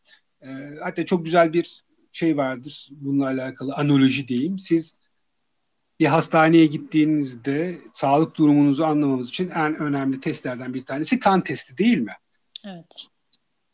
E, 0.41 0.47
hatta 0.83 1.05
çok 1.05 1.25
güzel 1.25 1.53
bir 1.53 1.83
şey 2.11 2.37
vardır 2.37 2.89
bununla 2.91 3.25
alakalı 3.25 3.75
analoji 3.75 4.27
diyeyim. 4.27 4.59
Siz 4.59 4.99
bir 5.99 6.05
hastaneye 6.05 6.65
gittiğinizde 6.65 7.77
sağlık 7.93 8.35
durumunuzu 8.35 8.83
anlamamız 8.83 9.29
için 9.29 9.49
en 9.49 9.75
önemli 9.75 10.19
testlerden 10.19 10.73
bir 10.73 10.81
tanesi 10.81 11.19
kan 11.19 11.41
testi 11.41 11.77
değil 11.77 11.97
mi? 11.97 12.13
Evet. 12.65 13.07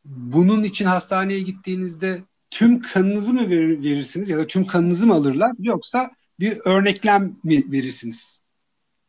Bunun 0.06 0.64
için 0.64 0.86
hastaneye 0.86 1.40
gittiğinizde 1.40 2.22
tüm 2.50 2.82
kanınızı 2.82 3.34
mı 3.34 3.50
verir, 3.50 3.84
verirsiniz 3.84 4.30
ya 4.30 4.38
da 4.38 4.48
tüm 4.48 4.66
kanınızı 4.66 5.08
mı 5.08 5.14
alırlar 5.14 5.52
yoksa 5.60 6.12
bir 6.40 6.58
örneklem 6.66 7.36
mi 7.44 7.72
verirsiniz? 7.72 8.45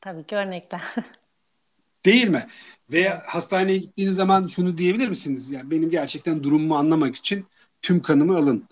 Tabii 0.01 0.27
ki 0.27 0.37
örneklem. 0.37 0.81
Değil 2.05 2.29
mi? 2.29 2.47
Veya 2.91 3.23
hastaneye 3.27 3.79
gittiğiniz 3.79 4.17
zaman 4.17 4.47
şunu 4.47 4.79
diyebilir 4.79 5.09
misiniz? 5.09 5.51
Yani 5.51 5.71
benim 5.71 5.91
gerçekten 5.91 6.43
durumumu 6.43 6.77
anlamak 6.77 7.17
için 7.17 7.47
tüm 7.83 8.03
kanımı 8.03 8.37
alın. 8.37 8.65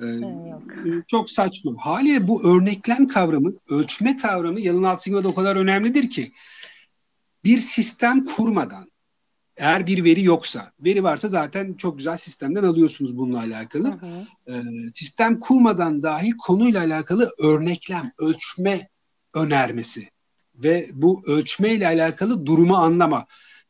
Ee, 0.00 0.04
Yok. 0.50 0.62
Çok 1.06 1.30
saçma. 1.30 1.72
Haliyle 1.78 2.28
bu 2.28 2.48
örneklem 2.48 3.08
kavramı, 3.08 3.52
ölçme 3.70 4.16
kavramı 4.16 4.60
Yalın 4.60 4.82
Altsinga'da 4.82 5.28
o 5.28 5.34
kadar 5.34 5.56
önemlidir 5.56 6.10
ki 6.10 6.32
bir 7.44 7.58
sistem 7.58 8.24
kurmadan 8.24 8.90
eğer 9.56 9.86
bir 9.86 10.04
veri 10.04 10.24
yoksa, 10.24 10.72
veri 10.80 11.02
varsa 11.02 11.28
zaten 11.28 11.74
çok 11.74 11.98
güzel 11.98 12.16
sistemden 12.16 12.64
alıyorsunuz 12.64 13.16
bununla 13.16 13.38
alakalı. 13.38 13.88
Hı 13.88 14.06
hı. 14.06 14.26
Ee, 14.48 14.62
sistem 14.92 15.40
kurmadan 15.40 16.02
dahi 16.02 16.30
konuyla 16.30 16.80
alakalı 16.80 17.30
örneklem, 17.38 18.12
ölçme 18.18 18.88
önermesi 19.34 20.10
ve 20.58 20.88
bu 20.92 21.22
ölçme 21.26 21.74
ile 21.74 21.86
alakalı 21.86 22.46
durumu 22.46 22.76
anlama. 22.76 23.26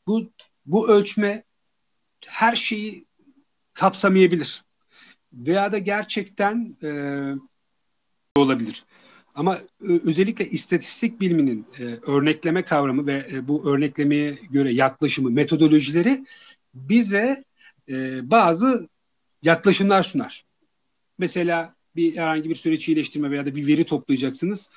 Bu 0.07 0.33
bu 0.67 0.89
ölçme 0.91 1.45
her 2.27 2.57
şeyi 2.57 3.07
kapsamayabilir 3.75 4.65
veya 5.33 5.73
da 5.73 5.79
gerçekten 5.79 6.77
e, 6.83 6.91
olabilir. 8.37 8.85
Ama 9.35 9.57
e, 9.57 9.93
özellikle 10.05 10.51
istatistik 10.51 11.21
biliminin 11.21 11.67
e, 11.79 11.85
örnekleme 11.85 12.63
kavramı 12.63 13.07
ve 13.07 13.27
e, 13.33 13.49
bu 13.49 13.71
örneklemeye 13.71 14.39
göre 14.51 14.75
yaklaşımı, 14.75 15.31
metodolojileri 15.31 16.25
bize 16.75 17.45
e, 17.89 18.31
bazı 18.31 18.89
yaklaşımlar 19.43 20.03
sunar. 20.03 20.45
Mesela 21.19 21.75
bir 21.97 22.17
herhangi 22.17 22.51
bir 22.51 22.55
süreç 22.55 22.89
iyileştirme 22.89 23.31
veya 23.31 23.47
da 23.47 23.55
bir 23.57 23.67
veri 23.67 23.85
toplayacaksınız. 23.85 24.71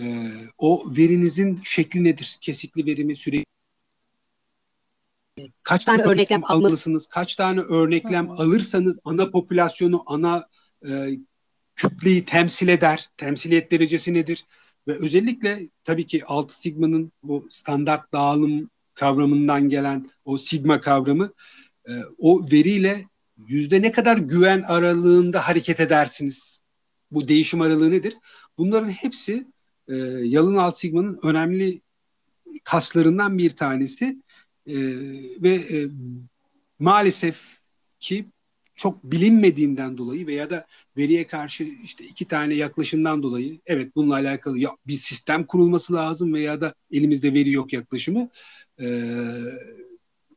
E, 0.00 0.32
o 0.58 0.84
verinizin 0.96 1.60
şekli 1.64 2.04
nedir? 2.04 2.38
Kesikli 2.40 2.86
verimi, 2.86 3.16
sürekli 3.16 3.46
kaç 5.62 5.84
tane 5.84 6.02
örneklem 6.02 6.44
almalısınız, 6.44 7.06
kaç 7.06 7.36
tane 7.36 7.60
örneklem 7.60 8.30
alırsanız 8.30 8.98
ana 9.04 9.30
popülasyonu, 9.30 10.02
ana 10.06 10.48
e, 10.88 11.18
kütleyi 11.76 12.24
temsil 12.24 12.68
eder, 12.68 13.10
temsiliyet 13.16 13.72
derecesi 13.72 14.14
nedir? 14.14 14.44
Ve 14.88 14.98
özellikle 14.98 15.68
tabii 15.84 16.06
ki 16.06 16.24
6 16.24 16.60
sigmanın 16.60 17.12
o 17.28 17.42
standart 17.50 18.12
dağılım 18.12 18.70
kavramından 18.94 19.68
gelen 19.68 20.10
o 20.24 20.38
sigma 20.38 20.80
kavramı 20.80 21.32
e, 21.88 21.92
o 22.18 22.42
veriyle 22.52 23.04
yüzde 23.46 23.82
ne 23.82 23.92
kadar 23.92 24.16
güven 24.16 24.62
aralığında 24.62 25.48
hareket 25.48 25.80
edersiniz? 25.80 26.60
Bu 27.10 27.28
değişim 27.28 27.60
aralığı 27.60 27.90
nedir? 27.90 28.14
Bunların 28.58 28.88
hepsi 28.88 29.46
e, 29.88 29.94
yalın 30.22 30.56
alt 30.56 30.78
sigmanın 30.78 31.18
önemli 31.22 31.80
kaslarından 32.64 33.38
bir 33.38 33.50
tanesi 33.50 34.22
e, 34.66 34.76
ve 35.42 35.54
e, 35.54 35.88
maalesef 36.78 37.60
ki 38.00 38.26
çok 38.76 39.04
bilinmediğinden 39.04 39.98
dolayı 39.98 40.26
veya 40.26 40.50
da 40.50 40.66
veriye 40.96 41.26
karşı 41.26 41.64
işte 41.64 42.04
iki 42.04 42.24
tane 42.24 42.54
yaklaşımdan 42.54 43.22
dolayı 43.22 43.60
evet 43.66 43.96
bununla 43.96 44.14
alakalı 44.14 44.58
ya 44.58 44.76
bir 44.86 44.96
sistem 44.96 45.44
kurulması 45.44 45.92
lazım 45.92 46.34
veya 46.34 46.60
da 46.60 46.74
elimizde 46.90 47.34
veri 47.34 47.52
yok 47.52 47.72
yaklaşımı 47.72 48.28
e, 48.80 48.86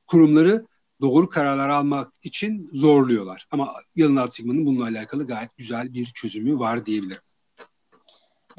kurumları 0.08 0.66
doğru 1.02 1.30
kararlar 1.30 1.70
almak 1.70 2.14
için 2.24 2.70
zorluyorlar. 2.74 3.48
Ama 3.52 3.74
Yalın 3.96 4.16
Alt 4.16 4.34
Sigma'nın 4.34 4.66
bununla 4.66 4.84
alakalı 4.84 5.28
gayet 5.28 5.58
güzel 5.58 5.94
bir 5.94 6.06
çözümü 6.06 6.60
var 6.60 6.86
diyebilirim. 6.86 7.22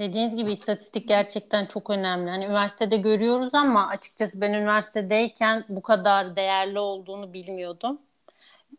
Dediğiniz 0.00 0.36
gibi 0.36 0.52
istatistik 0.52 1.08
gerçekten 1.08 1.66
çok 1.66 1.90
önemli. 1.90 2.30
Hani 2.30 2.44
üniversitede 2.44 2.96
görüyoruz 2.96 3.54
ama 3.54 3.86
açıkçası 3.86 4.40
ben 4.40 4.52
üniversitedeyken 4.52 5.64
bu 5.68 5.82
kadar 5.82 6.36
değerli 6.36 6.78
olduğunu 6.78 7.32
bilmiyordum. 7.32 7.98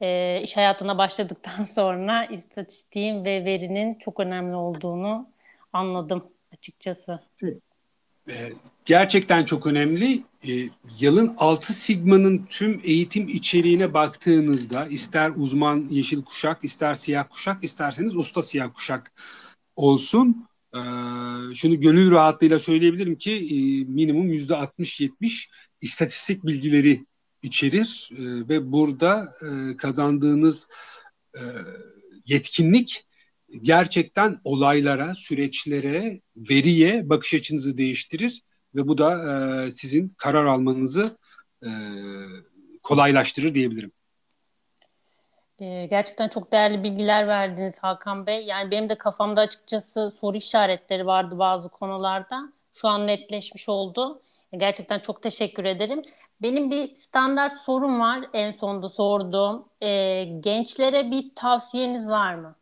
E, 0.02 0.40
iş 0.44 0.58
hayatına 0.58 0.98
başladıktan 0.98 1.64
sonra 1.76 2.26
istatistiğin 2.26 3.26
ve 3.26 3.46
verinin 3.46 3.96
çok 3.96 4.20
önemli 4.20 4.56
olduğunu 4.56 5.30
anladım 5.74 6.24
açıkçası. 6.54 7.20
Ee, 8.30 8.34
gerçekten 8.86 9.46
çok 9.46 9.68
önemli. 9.68 10.24
Ee, 10.48 10.70
yılın 11.00 11.36
6 11.38 11.74
Sigma'nın 11.74 12.46
tüm 12.50 12.82
eğitim 12.84 13.28
içeriğine 13.28 13.94
baktığınızda 13.94 14.88
ister 14.88 15.32
uzman 15.36 15.88
yeşil 15.90 16.24
kuşak, 16.24 16.64
ister 16.64 16.94
siyah 16.94 17.30
kuşak, 17.30 17.64
isterseniz 17.64 18.16
usta 18.16 18.42
siyah 18.42 18.74
kuşak 18.74 19.12
olsun. 19.76 20.48
Ee, 20.76 20.80
şunu 21.56 21.80
gönül 21.80 22.12
rahatlığıyla 22.12 22.60
söyleyebilirim 22.60 23.16
ki 23.16 23.32
e, 23.32 23.56
minimum 23.92 24.28
yüzde 24.28 24.54
60-70 24.54 25.50
istatistik 25.82 26.46
bilgileri 26.46 27.06
içerir 27.42 28.10
e, 28.12 28.50
ve 28.50 28.72
burada 28.72 29.34
e, 29.42 29.78
kazandığınız 29.78 30.68
e, 31.36 31.42
yetkinlik 32.26 33.04
gerçekten 33.62 34.42
olaylara, 34.44 35.16
süreçlere, 35.16 36.22
veriye 36.36 37.10
bakış 37.10 37.34
açınızı 37.34 37.78
değiştirir 37.78 38.42
ve 38.76 38.88
bu 38.88 38.98
da 38.98 39.72
sizin 39.72 40.10
karar 40.18 40.46
almanızı 40.46 41.18
kolaylaştırır 42.84 43.54
diyebilirim. 43.56 43.92
E, 45.62 45.86
gerçekten 45.86 46.30
çok 46.30 46.52
değerli 46.52 46.84
bilgiler 46.84 47.28
verdiniz 47.28 47.80
Hakan 47.80 48.26
Bey. 48.26 48.46
Yani 48.46 48.72
benim 48.72 48.90
de 48.90 48.98
kafamda 48.98 49.42
açıkçası 49.42 50.12
soru 50.12 50.38
işaretleri 50.38 51.06
vardı 51.06 51.40
bazı 51.40 51.70
konularda. 51.70 52.54
Şu 52.74 52.88
an 52.88 53.08
netleşmiş 53.08 53.70
oldu. 53.70 54.22
Gerçekten 54.58 55.00
çok 55.00 55.22
teşekkür 55.22 55.66
ederim. 55.66 56.02
Benim 56.42 56.72
bir 56.72 56.96
standart 56.96 57.58
sorum 57.58 58.00
var 58.00 58.30
en 58.34 58.52
sonda 58.52 58.90
sorduğum. 58.90 59.66
E, 59.82 60.24
gençlere 60.24 61.12
bir 61.12 61.36
tavsiyeniz 61.36 62.10
var 62.10 62.36
mı? 62.36 62.56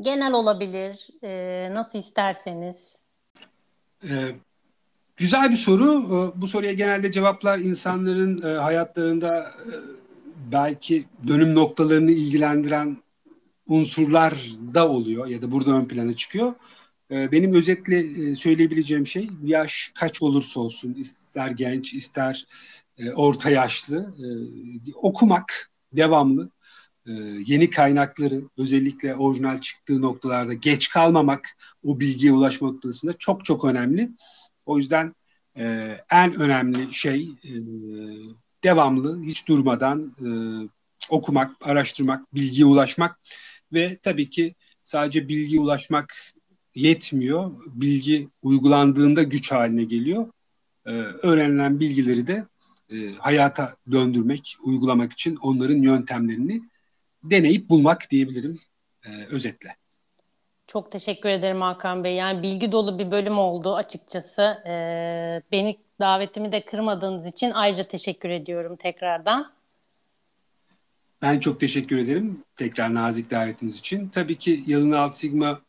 Genel 0.00 0.32
olabilir, 0.32 1.08
e, 1.22 1.74
nasıl 1.74 1.98
isterseniz. 1.98 2.96
Ee, 4.04 4.08
güzel 5.16 5.50
bir 5.50 5.56
soru. 5.56 6.32
Bu 6.36 6.46
soruya 6.46 6.72
genelde 6.72 7.12
cevaplar 7.12 7.58
insanların 7.58 8.42
e, 8.46 8.58
hayatlarında 8.58 9.38
e, 9.38 10.01
belki 10.52 11.04
dönüm 11.26 11.54
noktalarını 11.54 12.10
ilgilendiren 12.10 12.96
unsurlar 13.66 14.34
da 14.74 14.88
oluyor 14.88 15.26
ya 15.26 15.42
da 15.42 15.52
burada 15.52 15.70
ön 15.70 15.84
plana 15.84 16.16
çıkıyor. 16.16 16.54
Ee, 17.10 17.32
benim 17.32 17.54
özetle 17.54 17.98
e, 17.98 18.36
söyleyebileceğim 18.36 19.06
şey 19.06 19.30
yaş 19.44 19.92
kaç 19.94 20.22
olursa 20.22 20.60
olsun 20.60 20.94
ister 20.94 21.50
genç 21.50 21.94
ister 21.94 22.46
e, 22.98 23.10
orta 23.10 23.50
yaşlı 23.50 24.14
e, 24.18 24.26
okumak 24.94 25.70
devamlı 25.92 26.50
yeni 27.46 27.70
kaynakları 27.70 28.42
özellikle 28.58 29.14
orijinal 29.14 29.60
çıktığı 29.60 30.02
noktalarda 30.02 30.52
geç 30.54 30.88
kalmamak 30.88 31.56
o 31.84 32.00
bilgiye 32.00 32.32
ulaşma 32.32 32.70
noktasında 32.70 33.12
çok 33.18 33.44
çok 33.44 33.64
önemli. 33.64 34.10
O 34.66 34.78
yüzden 34.78 35.14
en 36.10 36.34
önemli 36.34 36.94
şey 36.94 37.28
devamlı 38.64 39.22
hiç 39.22 39.48
durmadan 39.48 40.16
okumak, 41.10 41.56
araştırmak, 41.60 42.34
bilgiye 42.34 42.66
ulaşmak 42.66 43.18
ve 43.72 43.98
tabii 44.02 44.30
ki 44.30 44.54
sadece 44.84 45.28
bilgiye 45.28 45.60
ulaşmak 45.60 46.14
yetmiyor. 46.74 47.52
Bilgi 47.66 48.28
uygulandığında 48.42 49.22
güç 49.22 49.52
haline 49.52 49.84
geliyor. 49.84 50.26
Ee, 50.86 50.90
öğrenilen 51.22 51.80
bilgileri 51.80 52.26
de 52.26 52.46
e, 52.92 53.12
hayata 53.18 53.76
döndürmek, 53.92 54.56
uygulamak 54.64 55.12
için 55.12 55.36
onların 55.36 55.82
yöntemlerini 55.82 56.62
deneyip 57.24 57.68
bulmak 57.68 58.10
diyebilirim 58.10 58.58
e, 59.04 59.24
özetle. 59.24 59.76
Çok 60.66 60.90
teşekkür 60.90 61.28
ederim 61.28 61.60
Hakan 61.60 62.04
Bey. 62.04 62.14
Yani 62.14 62.42
bilgi 62.42 62.72
dolu 62.72 62.98
bir 62.98 63.10
bölüm 63.10 63.38
oldu 63.38 63.74
açıkçası. 63.74 64.42
Ee, 64.66 65.42
beni 65.52 65.78
davetimi 66.00 66.52
de 66.52 66.64
kırmadığınız 66.64 67.26
için 67.26 67.50
ayrıca 67.50 67.84
teşekkür 67.84 68.30
ediyorum 68.30 68.76
tekrardan. 68.76 69.52
Ben 71.22 71.38
çok 71.38 71.60
teşekkür 71.60 71.98
ederim 71.98 72.44
tekrar 72.56 72.94
nazik 72.94 73.30
davetiniz 73.30 73.78
için. 73.78 74.08
Tabii 74.08 74.38
ki 74.38 74.64
Yalın 74.66 74.92
Alt 74.92 75.14
Sigma 75.14 75.60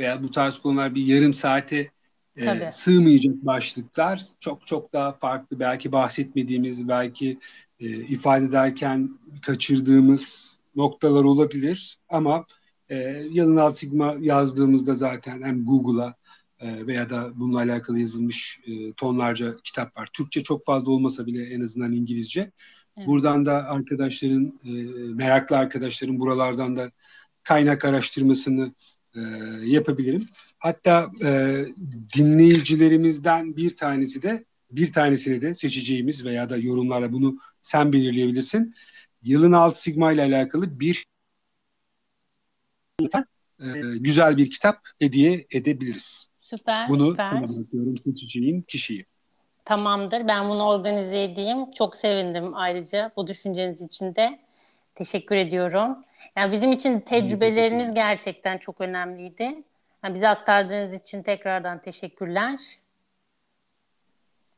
veya 0.00 0.22
bu 0.22 0.30
tarz 0.30 0.58
konular 0.58 0.94
bir 0.94 1.06
yarım 1.06 1.32
saate 1.32 1.90
e, 2.36 2.70
sığmayacak 2.70 3.34
başlıklar. 3.34 4.22
Çok 4.40 4.66
çok 4.66 4.92
daha 4.92 5.12
farklı 5.12 5.60
belki 5.60 5.92
bahsetmediğimiz 5.92 6.88
belki 6.88 7.38
e, 7.80 7.86
ifade 7.88 8.44
ederken 8.44 9.18
kaçırdığımız 9.42 10.54
noktalar 10.76 11.24
olabilir 11.24 11.98
ama 12.08 12.46
e, 12.94 13.26
Yalın 13.30 13.56
Alt 13.56 13.76
Sigma 13.76 14.16
yazdığımızda 14.20 14.94
zaten 14.94 15.42
hem 15.42 15.64
Google'a 15.64 16.14
e, 16.60 16.86
veya 16.86 17.10
da 17.10 17.32
bununla 17.36 17.58
alakalı 17.58 17.98
yazılmış 17.98 18.60
e, 18.66 18.92
tonlarca 18.92 19.56
kitap 19.64 19.96
var. 19.96 20.10
Türkçe 20.12 20.42
çok 20.42 20.64
fazla 20.64 20.92
olmasa 20.92 21.26
bile 21.26 21.46
en 21.46 21.60
azından 21.60 21.92
İngilizce. 21.92 22.50
Evet. 22.96 23.08
Buradan 23.08 23.46
da 23.46 23.68
arkadaşların, 23.68 24.60
e, 24.64 24.70
meraklı 25.14 25.58
arkadaşların 25.58 26.20
buralardan 26.20 26.76
da 26.76 26.90
kaynak 27.42 27.84
araştırmasını 27.84 28.74
e, 29.14 29.20
yapabilirim. 29.64 30.24
Hatta 30.58 31.10
e, 31.24 31.64
dinleyicilerimizden 32.16 33.56
bir 33.56 33.76
tanesi 33.76 34.22
de 34.22 34.44
bir 34.70 34.92
tanesini 34.92 35.42
de 35.42 35.54
seçeceğimiz 35.54 36.24
veya 36.24 36.50
da 36.50 36.56
yorumlarla 36.56 37.12
bunu 37.12 37.38
sen 37.62 37.92
belirleyebilirsin. 37.92 38.74
Yılın 39.22 39.52
alt 39.52 39.76
sigma 39.76 40.12
ile 40.12 40.22
alakalı 40.22 40.80
bir 40.80 41.06
e, 43.00 43.98
güzel 43.98 44.36
bir 44.36 44.50
kitap 44.50 44.80
hediye 44.98 45.46
edebiliriz. 45.50 46.28
Süper. 46.38 46.88
Bunu 46.88 47.10
süper. 47.10 47.30
kullanıyorum 47.30 47.98
seçeceğin 47.98 48.62
kişiyi. 48.62 49.06
Tamamdır. 49.64 50.28
Ben 50.28 50.48
bunu 50.48 50.62
organize 50.62 51.22
edeyim. 51.22 51.72
Çok 51.72 51.96
sevindim 51.96 52.54
ayrıca 52.54 53.12
bu 53.16 53.26
düşünceniz 53.26 53.82
için 53.82 54.14
de. 54.14 54.38
Teşekkür 54.94 55.36
ediyorum. 55.36 56.04
Yani 56.36 56.52
bizim 56.52 56.72
için 56.72 57.00
tecrübeleriniz 57.00 57.94
gerçekten 57.94 58.58
çok 58.58 58.80
önemliydi. 58.80 59.62
Yani 60.04 60.14
bize 60.14 60.28
aktardığınız 60.28 60.94
için 60.94 61.22
tekrardan 61.22 61.80
teşekkürler. 61.80 62.60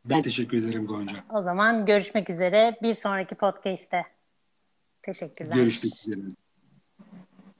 Ben 0.04 0.22
teşekkür 0.22 0.58
ederim 0.58 0.86
Gonca. 0.86 1.18
O 1.34 1.42
zaman 1.42 1.86
görüşmek 1.86 2.30
üzere 2.30 2.76
bir 2.82 2.94
sonraki 2.94 3.34
podcast'te. 3.34 4.02
Teşekkürler. 5.02 5.56
Görüşmek 5.56 5.92
üzere. 5.94 6.20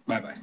Bay 0.08 0.22
bay. 0.22 0.34